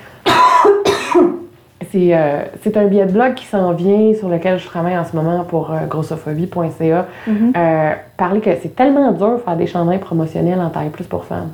[1.91, 5.05] C'est, euh, c'est un billet de blog qui s'en vient sur lequel je travaille en
[5.05, 7.05] ce moment pour euh, grossophobie.ca.
[7.55, 11.25] Euh, parler que c'est tellement dur de faire des chandails promotionnels en taille plus pour
[11.25, 11.51] femmes.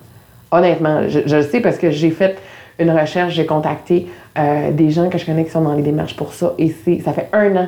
[0.52, 2.38] Honnêtement, je, je le sais parce que j'ai fait
[2.80, 4.08] une recherche, j'ai contacté
[4.38, 7.12] euh, des gens que je connais qui sont dans les démarches pour ça et ça
[7.14, 7.68] fait un an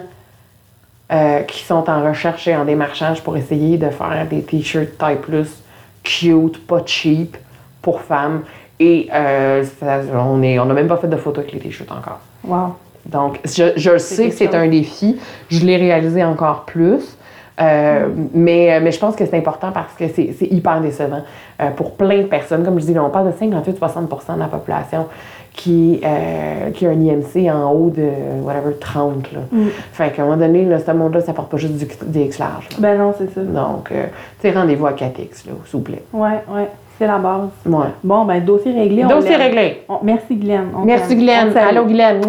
[1.47, 5.62] qui sont en recherche et en démarchage pour essayer de faire des t-shirts taille plus,
[6.03, 7.38] cute, pas cheap,
[7.82, 8.41] pour femmes.
[8.80, 12.20] Et ça- on n'a même pas fait de photos avec les t-shirts encore.
[12.48, 12.76] Wow.
[13.06, 15.18] Donc, je, je sais que c'est un défi.
[15.50, 17.18] Je l'ai réalisé encore plus.
[17.62, 21.22] Euh, mais, mais je pense que c'est important parce que c'est c'est hyper décevant
[21.62, 22.66] euh, pour plein de personnes.
[22.66, 25.06] Comme je dis, là, on parle de 58-60% de la population
[25.56, 28.10] qui, euh, qui a un IMC en haut de
[28.43, 29.32] whatever 30.
[29.32, 29.39] Là.
[29.93, 32.41] Fait qu'à un moment donné, là, ce monde-là, ça porte pas juste du, des X.
[32.80, 33.41] Ben non, c'est ça.
[33.41, 34.06] Donc, euh,
[34.41, 36.04] tu sais, rendez-vous à 4X, là, s'il vous plaît.
[36.12, 36.68] Ouais, ouais.
[36.98, 37.50] C'est la base.
[37.66, 37.88] Ouais.
[38.04, 39.04] Bon, ben, dossier réglé.
[39.04, 39.84] Dossier réglé.
[39.89, 40.70] On- merci, Glenn.
[40.76, 41.54] On Merci, Glenn.
[41.58, 42.22] Allô, Glenn.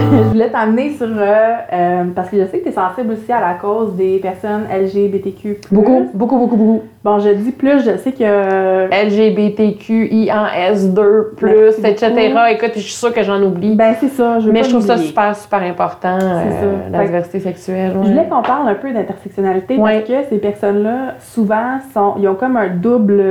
[0.00, 1.06] je voulais t'amener sur.
[1.06, 1.34] euh,
[1.72, 4.64] euh, parce que je sais que tu es sensible aussi à la cause des personnes
[4.70, 5.60] LGBTQ.
[5.72, 6.82] Beaucoup, beaucoup, beaucoup, beaucoup.
[7.04, 8.88] Bon, je dis plus, je sais que.
[8.90, 12.12] LGBTQIAS2+, Merci etc.
[12.50, 13.74] Écoute, je suis sûre que j'en oublie.
[13.74, 14.38] Ben, c'est ça.
[14.40, 16.66] Je veux mais pas je trouve ça super, super important, euh, ça.
[16.90, 17.92] la Fait- diversité sexuelle.
[18.02, 20.00] Je voulais qu'on parle un peu d'intersectionnalité Ouais.
[20.06, 23.22] parce que ces personnes-là, souvent, sont, ils ont comme un double.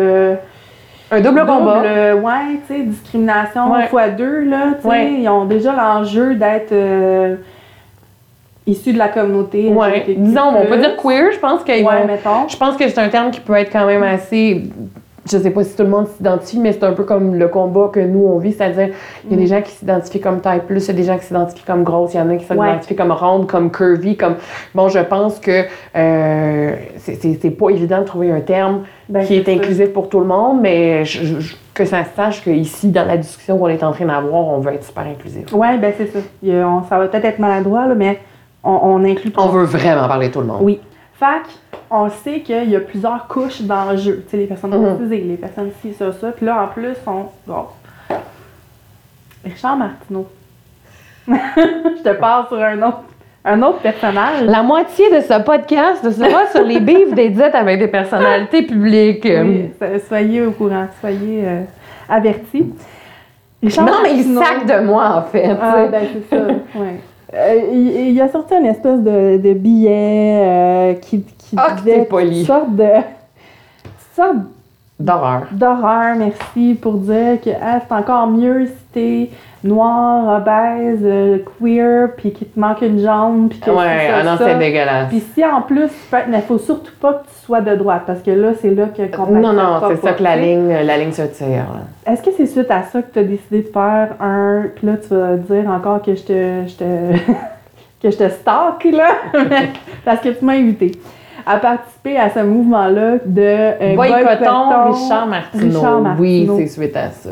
[1.11, 1.81] Un double, combat.
[1.83, 3.87] euh, ouais, tu sais, discrimination Ouais.
[3.87, 4.73] fois deux, là.
[4.75, 5.13] Tu sais, Ouais.
[5.19, 7.35] ils ont déjà l'enjeu d'être euh,
[8.65, 9.69] issus de la communauté.
[9.69, 10.05] Ouais.
[10.17, 12.47] Disons, on peut dire queer, je pense qu'ils Ouais, mettons.
[12.47, 14.63] Je pense que c'est un terme qui peut être quand même assez.
[15.27, 17.89] Je sais pas si tout le monde s'identifie, mais c'est un peu comme le combat
[17.91, 18.89] que nous on vit, c'est-à-dire
[19.25, 21.17] il y a des gens qui s'identifient comme taille plus, il y a des gens
[21.17, 24.35] qui s'identifient comme grosse, il y en a qui s'identifient comme ronde, comme curvy, comme
[24.75, 25.63] bon, je pense que
[25.95, 30.25] euh, c'est- pas évident de trouver un terme Ben, qui est inclusif pour tout le
[30.27, 33.83] monde, mais je- je- je- que ça se sache qu'ici, dans la discussion qu'on est
[33.83, 35.51] en train d'avoir, on veut être super inclusif.
[35.53, 36.19] Ouais, ben c'est ça.
[36.19, 38.19] A- on- ça va peut-être être maladroit, là, mais
[38.63, 39.61] on, on inclut tout On le monde.
[39.61, 40.59] veut vraiment parler de tout le monde.
[40.61, 40.79] Oui.
[41.19, 41.43] Fac,
[41.89, 44.23] on sait qu'il y a plusieurs couches d'enjeux.
[44.25, 44.85] Tu sais, les personnes Mhm.
[44.93, 46.31] racisées, les personnes ci, ça, ça.
[46.31, 47.25] Puis là, en plus, on.
[47.47, 47.65] Bon.
[49.43, 50.27] Richard Martineau.
[51.27, 53.03] Je te parle sur un autre,
[53.45, 54.43] un autre personnage.
[54.43, 59.25] La moitié de ce podcast sera sur les bifs d'Edith avec des personnalités publiques.
[59.27, 59.71] Oui,
[60.07, 61.61] soyez au courant, soyez euh,
[62.09, 62.73] avertis.
[63.63, 65.49] Richard Non, mais il sac de moi, en fait.
[65.61, 66.43] Ah, ben c'est ça,
[66.75, 66.99] ouais.
[67.35, 72.07] Euh, il, il a sorti une espèce de, de billet euh, qui, qui que disait
[72.09, 72.89] une sorte de
[74.15, 74.37] sorte
[74.97, 75.47] D'horreur.
[75.51, 79.29] d'horreur, merci, pour dire que ah, c'est encore mieux si t'es
[79.67, 84.17] noir, obèse, euh, queer, puis qu'il te manque une jambe, puis que Ouais, c'est ça,
[84.19, 85.07] ah non, c'est dégueulasse.
[85.09, 87.75] Puis si en plus, tu peux être- mais faut surtout pas que tu sois de
[87.75, 90.69] droite, parce que là, c'est là que contact Non, non, c'est ça que la ligne,
[90.71, 91.47] la ligne se tire.
[91.73, 92.11] là.
[92.11, 94.63] Est-ce que c'est suite à ça que tu as décidé de faire un.
[94.75, 96.67] Puis là, tu vas dire encore que je te.
[96.67, 96.83] Je te
[98.01, 99.07] que je te stalk, là?
[100.05, 100.91] parce que tu m'as invité
[101.47, 103.41] à participer à ce mouvement-là de.
[103.41, 105.79] euh, Boycottons Richard Martineau.
[105.79, 107.29] Richard Oui, c'est suite à ça.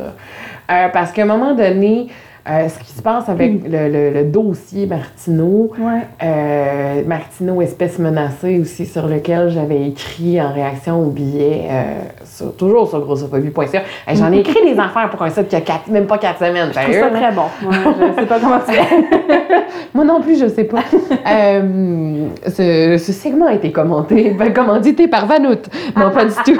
[0.72, 2.08] Euh, parce qu'à un moment donné,
[2.50, 6.02] euh, ce qui se passe avec le, le- le dossier Martineau, Ouais.
[6.24, 11.84] euh, Martineau, espèce menacée aussi, sur lequel j'avais écrit en réaction au billet, euh,
[12.26, 13.82] sur- toujours sur grossophobie.ca.
[14.14, 16.70] J'en ai écrit des affaires pour un site qui a quatre- même pas quatre semaines.
[16.74, 17.44] Je trouve ça très bon.
[17.66, 17.78] Ouais,
[18.16, 19.06] je sais pas comment tu fais.
[19.94, 20.80] Moi non plus, je sais pas.
[21.28, 25.70] Euh, ce, ce segment a été commenté, ben, commandité par Vanout.
[25.96, 26.60] Non, pas du tout.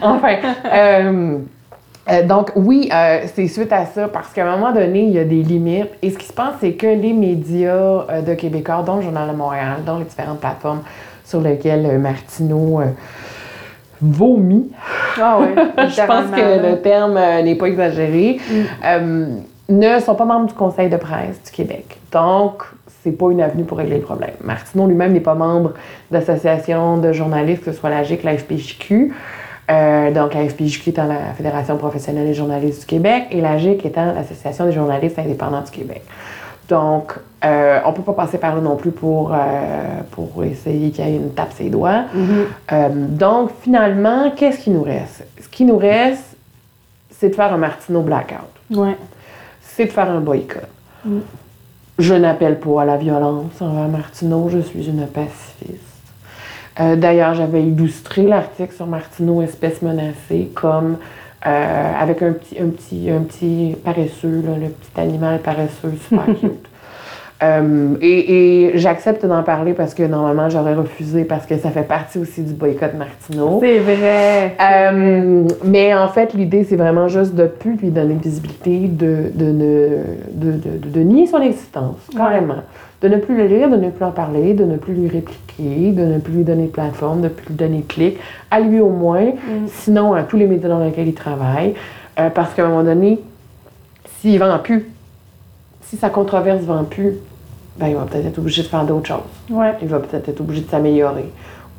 [0.00, 0.34] enfin,
[2.08, 5.18] euh, donc oui, euh, c'est suite à ça, parce qu'à un moment donné, il y
[5.18, 5.90] a des limites.
[6.02, 9.30] Et ce qui se passe, c'est que les médias euh, de Québécois, dont le Journal
[9.30, 10.82] de Montréal, dont les différentes plateformes
[11.24, 12.80] sur lesquelles Martineau
[14.00, 14.70] vomit,
[15.20, 15.38] Ah
[15.88, 18.38] je pense que le terme n'est pas exagéré,
[18.84, 19.26] euh,
[19.68, 21.98] ne sont pas membres du Conseil de presse du Québec.
[22.10, 22.64] Donc,
[23.02, 24.32] c'est pas une avenue pour régler le problème.
[24.42, 25.74] Martineau lui-même n'est pas membre
[26.10, 29.12] d'associations de journalistes, que ce soit la GIC, la FPJQ.
[29.70, 33.84] Euh, donc, la FPJQ étant la Fédération professionnelle des journalistes du Québec et la GIC
[33.86, 36.02] étant l'Association des journalistes indépendants du Québec.
[36.70, 37.14] Donc,
[37.44, 39.36] euh, on peut pas passer par là non plus pour, euh,
[40.12, 42.04] pour essayer qu'il y ait une tape ses doigts.
[42.72, 45.24] Euh, donc, finalement, qu'est-ce qui nous reste?
[45.42, 46.36] Ce qui nous reste,
[47.10, 48.48] c'est de faire un Martineau blackout.
[48.70, 48.96] Ouais.
[49.62, 50.62] C'est de faire un boycott.
[51.04, 51.18] Mm.
[51.98, 55.89] Je n'appelle pas à la violence envers Martineau, je suis une pacifiste.
[56.80, 60.96] Euh, D'ailleurs, j'avais illustré l'article sur Martineau, espèce menacée, comme
[61.46, 66.24] euh, avec un petit, un, petit, un petit paresseux, là, le petit animal paresseux, super
[66.40, 66.66] cute.
[67.42, 71.88] Euh, et et j'accepte d'en parler parce que normalement j'aurais refusé parce que ça fait
[71.88, 73.60] partie aussi du boycott Martineau.
[73.62, 74.56] C'est vrai.
[74.60, 79.46] Euh, mais en fait, l'idée, c'est vraiment juste de plus lui donner visibilité, de, de,
[79.46, 79.88] ne,
[80.32, 82.62] de, de, de nier son existence, carrément.
[83.02, 85.92] De ne plus le lire, de ne plus en parler, de ne plus lui répliquer,
[85.92, 88.18] de ne plus lui donner de plateforme, de ne plus lui donner de clic,
[88.50, 89.66] à lui au moins, Mm.
[89.68, 91.74] sinon à tous les médias dans lesquels il travaille.
[92.18, 93.18] Euh, parce qu'à un moment donné,
[94.18, 94.86] s'il vend plus,
[95.82, 97.14] si sa controverse vend plus,
[97.78, 99.20] ben, il va peut-être être obligé de faire d'autres choses
[99.50, 99.72] Ouais.
[99.80, 101.30] il va peut-être être obligé de s'améliorer.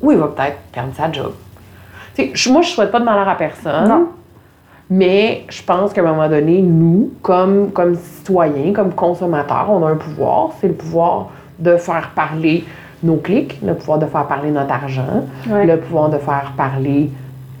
[0.02, 1.32] Ou il va peut-être perdre sa job.
[2.18, 3.88] Moi, je souhaite pas de malheur à personne.
[3.88, 4.08] Non.
[4.90, 9.90] Mais je pense qu'à un moment donné, nous, comme, comme citoyens, comme consommateurs, on a
[9.90, 10.50] un pouvoir.
[10.60, 12.64] C'est le pouvoir de faire parler
[13.02, 15.66] nos clics, le pouvoir de faire parler notre argent, Ouais.
[15.66, 17.10] le pouvoir de faire parler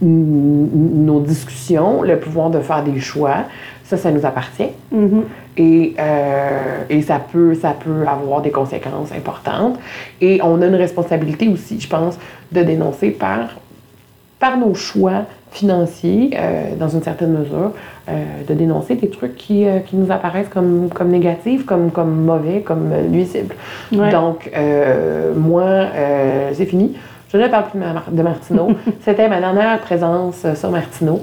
[0.00, 3.36] nos discussions, le pouvoir de faire des choix.
[3.84, 4.70] Ça, ça nous appartient.
[4.90, 5.24] Mhm.
[5.56, 9.78] Et, euh, et ça, peut, ça peut avoir des conséquences importantes.
[10.20, 12.18] Et on a une responsabilité aussi, je pense,
[12.50, 13.50] de dénoncer par,
[14.42, 15.22] par nos choix
[15.52, 17.70] financiers, euh, dans une certaine mesure,
[18.08, 18.12] euh,
[18.48, 22.60] de dénoncer des trucs qui, euh, qui nous apparaissent comme, comme négatifs, comme, comme mauvais,
[22.60, 23.54] comme nuisibles.
[23.92, 24.10] Ouais.
[24.10, 24.50] Donc,
[25.36, 25.86] moi,
[26.54, 26.96] c'est fini.
[27.32, 28.68] Je ne parle plus de, Mar- de Martineau.
[29.04, 31.20] C'était ma dernière présence sur Martineau.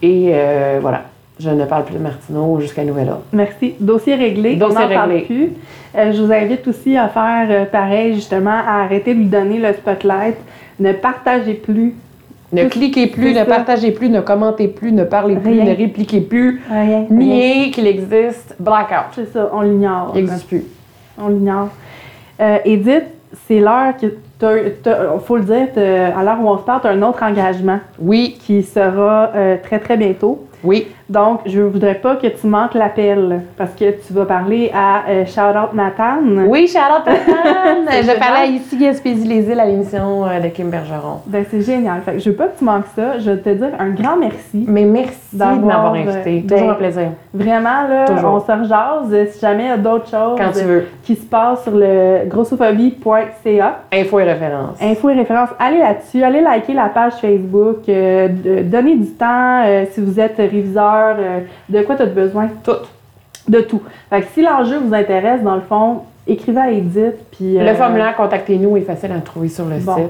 [0.00, 0.32] Et
[0.80, 1.02] voilà,
[1.38, 3.24] je ne parle plus de Martineau jusqu'à nouvel ordre.
[3.32, 3.74] Merci.
[3.78, 4.56] Dossier réglé.
[4.56, 5.26] Dossier on parle réglé.
[5.26, 5.52] plus.
[5.98, 9.58] Euh, je vous invite aussi à faire euh, pareil, justement, à arrêter de lui donner
[9.58, 10.36] le spotlight.
[10.80, 11.94] Ne partagez plus
[12.52, 13.44] Ne cliquez plus, ne ça.
[13.46, 15.64] partagez plus, ne commentez plus, ne parlez plus, Rien.
[15.64, 16.60] ne répliquez plus.
[16.70, 17.06] rien.
[17.10, 18.54] Niez qu'il existe.
[18.60, 19.12] Blackout.
[19.14, 20.12] C'est ça, on l'ignore.
[20.14, 20.64] Il n'existe plus.
[21.18, 21.68] On l'ignore.
[22.40, 23.04] Euh, Edith,
[23.46, 24.06] c'est l'heure que
[24.44, 25.68] il faut le dire,
[26.16, 29.56] à l'heure où on se parle, tu as un autre engagement Oui, qui sera euh,
[29.62, 30.46] très très bientôt.
[30.64, 30.88] oui.
[31.12, 35.02] Donc, je ne voudrais pas que tu manques l'appel parce que tu vas parler à
[35.10, 36.20] euh, Shout Out Nathan.
[36.48, 37.02] Oui, Charlotte.
[37.90, 41.20] C'est Je parlais ici Gaspésie les îles à l'émission euh, de Kim Bergeron.
[41.26, 42.00] Ben, c'est génial.
[42.02, 43.18] Fait que je veux pas que tu manques ça.
[43.18, 44.64] Je vais te dire un grand merci.
[44.66, 46.44] Mais merci de m'avoir invité.
[46.46, 47.08] euh, Toujours ben, un plaisir.
[47.34, 48.32] Vraiment, là, Toujours.
[48.34, 49.30] on se rejase.
[49.32, 50.86] Si jamais il y a d'autres choses Quand tu veux.
[51.02, 54.80] qui se passent sur le grossophobie.ca, Info et référence.
[54.82, 58.28] info et référence, allez là-dessus, allez liker la page Facebook, euh,
[58.64, 62.72] donnez du temps euh, si vous êtes réviseur, euh, de quoi tu as besoin, Tout.
[63.48, 63.82] de tout.
[64.10, 67.58] Fait que si l'enjeu vous intéresse, dans le fond, écrivez à Edith, puis...
[67.58, 69.96] euh, Le formulaire Contactez-nous est facile à trouver sur le Bon.
[69.96, 70.04] site.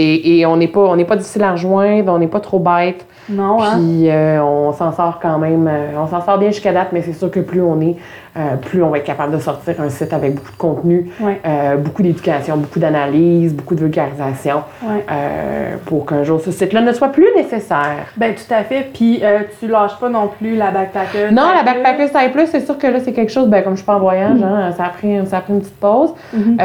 [0.00, 3.04] Et, et on n'est pas, on pas difficile à rejoindre, on n'est pas trop bête.
[3.28, 3.72] Non, hein?
[3.78, 5.68] Puis euh, on s'en sort quand même,
[5.98, 7.96] on s'en sort bien jusqu'à date, mais c'est sûr que plus on est,
[8.38, 11.40] euh, plus on va être capable de sortir un site avec beaucoup de contenu, Ouais.
[11.46, 15.04] euh, beaucoup d'éducation, beaucoup d'analyse, beaucoup de vulgarisation, Ouais.
[15.10, 18.06] euh, pour qu'un jour ce site-là ne soit plus nécessaire.
[18.16, 18.88] Ben tout à fait.
[18.94, 19.22] Puis
[19.58, 21.30] tu lâches pas non plus la backpacker.
[21.32, 23.78] Non, la Backpacker Style Plus, c'est sûr que là, c'est quelque chose, ben, comme je
[23.78, 26.14] suis pas en voyage, hein, ça, a pris, ça a pris une petite pause.
[26.32, 26.56] Mhm.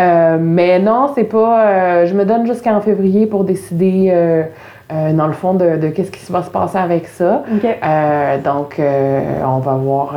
[0.41, 2.05] Mais non, c'est pas.
[2.05, 4.13] je me donne jusqu'en février pour décider,
[4.93, 7.43] euh, dans le fond, de, de qu'est-ce qui va se passer avec ça.
[7.63, 10.15] Euh, donc, euh, on va voir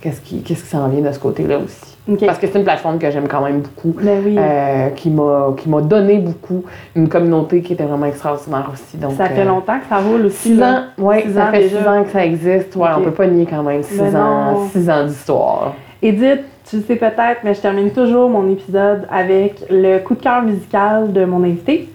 [0.00, 2.26] qu'est-ce qui, s'en vient de ce côté-là aussi.
[2.26, 4.36] Parce que c'est une plateforme que j'aime quand même beaucoup, Ben oui.
[4.96, 6.64] qui m'a donné beaucoup,
[6.96, 8.96] une communauté qui était vraiment extraordinaire aussi.
[8.96, 10.50] Donc, ça fait longtemps que ça roule aussi.
[10.50, 10.72] Six là.
[10.72, 11.78] ans, oui, ça ans fait déjà.
[11.78, 12.76] six ans que ça existe.
[12.76, 14.68] Ouais, on peut pas nier quand même six Ben ans, non.
[14.68, 15.74] six ans d'histoire.
[16.02, 20.20] Edith, tu le sais peut-être, mais je termine toujours mon épisode avec le coup de
[20.22, 21.88] cœur musical de mon invité.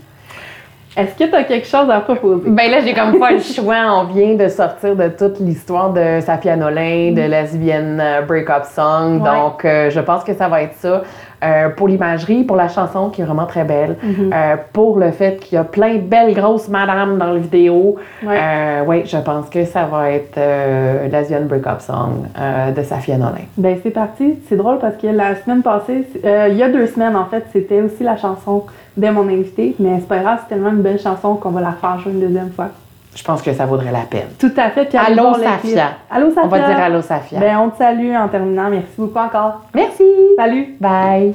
[0.97, 2.49] Est-ce que tu as quelque chose à proposer?
[2.49, 4.01] Ben là, j'ai comme pas le choix.
[4.01, 9.21] On vient de sortir de toute l'histoire de Safia Nolin, de lesbienne euh, break-up song.
[9.21, 9.29] Ouais.
[9.29, 11.03] Donc, euh, je pense que ça va être ça.
[11.43, 14.31] Euh, pour l'imagerie, pour la chanson qui est vraiment très belle, Mhm.
[14.33, 17.95] euh, pour le fait qu'il y a plein de belles grosses madames dans la vidéo.
[18.25, 18.35] Ouais.
[18.41, 20.39] Euh, je pense que ça va être
[21.11, 22.25] lesbienne break-up song
[22.75, 23.45] de Safia Nolin.
[23.57, 24.39] Ben c'est parti.
[24.49, 27.81] C'est drôle parce que la semaine passée, il y a deux semaines en fait, c'était
[27.81, 28.63] aussi la chanson
[28.95, 29.75] de mon invité.
[29.79, 32.19] Mais c'est pas grave, c'est tellement une belle chanson qu'on va la refaire jouer une
[32.21, 32.69] deuxième fois.
[33.17, 34.27] Je pense que ça vaudrait la peine.
[34.37, 34.85] Tout à fait.
[34.85, 35.93] Puis Allô, Safia.
[36.09, 36.43] Allô Safia.
[36.43, 37.39] On va dire allô, Safia.
[37.39, 38.69] Ben on te salue en terminant.
[38.69, 39.63] Merci beaucoup encore.
[39.73, 40.03] Merci.
[40.37, 40.75] Salut.
[40.79, 41.33] Bye.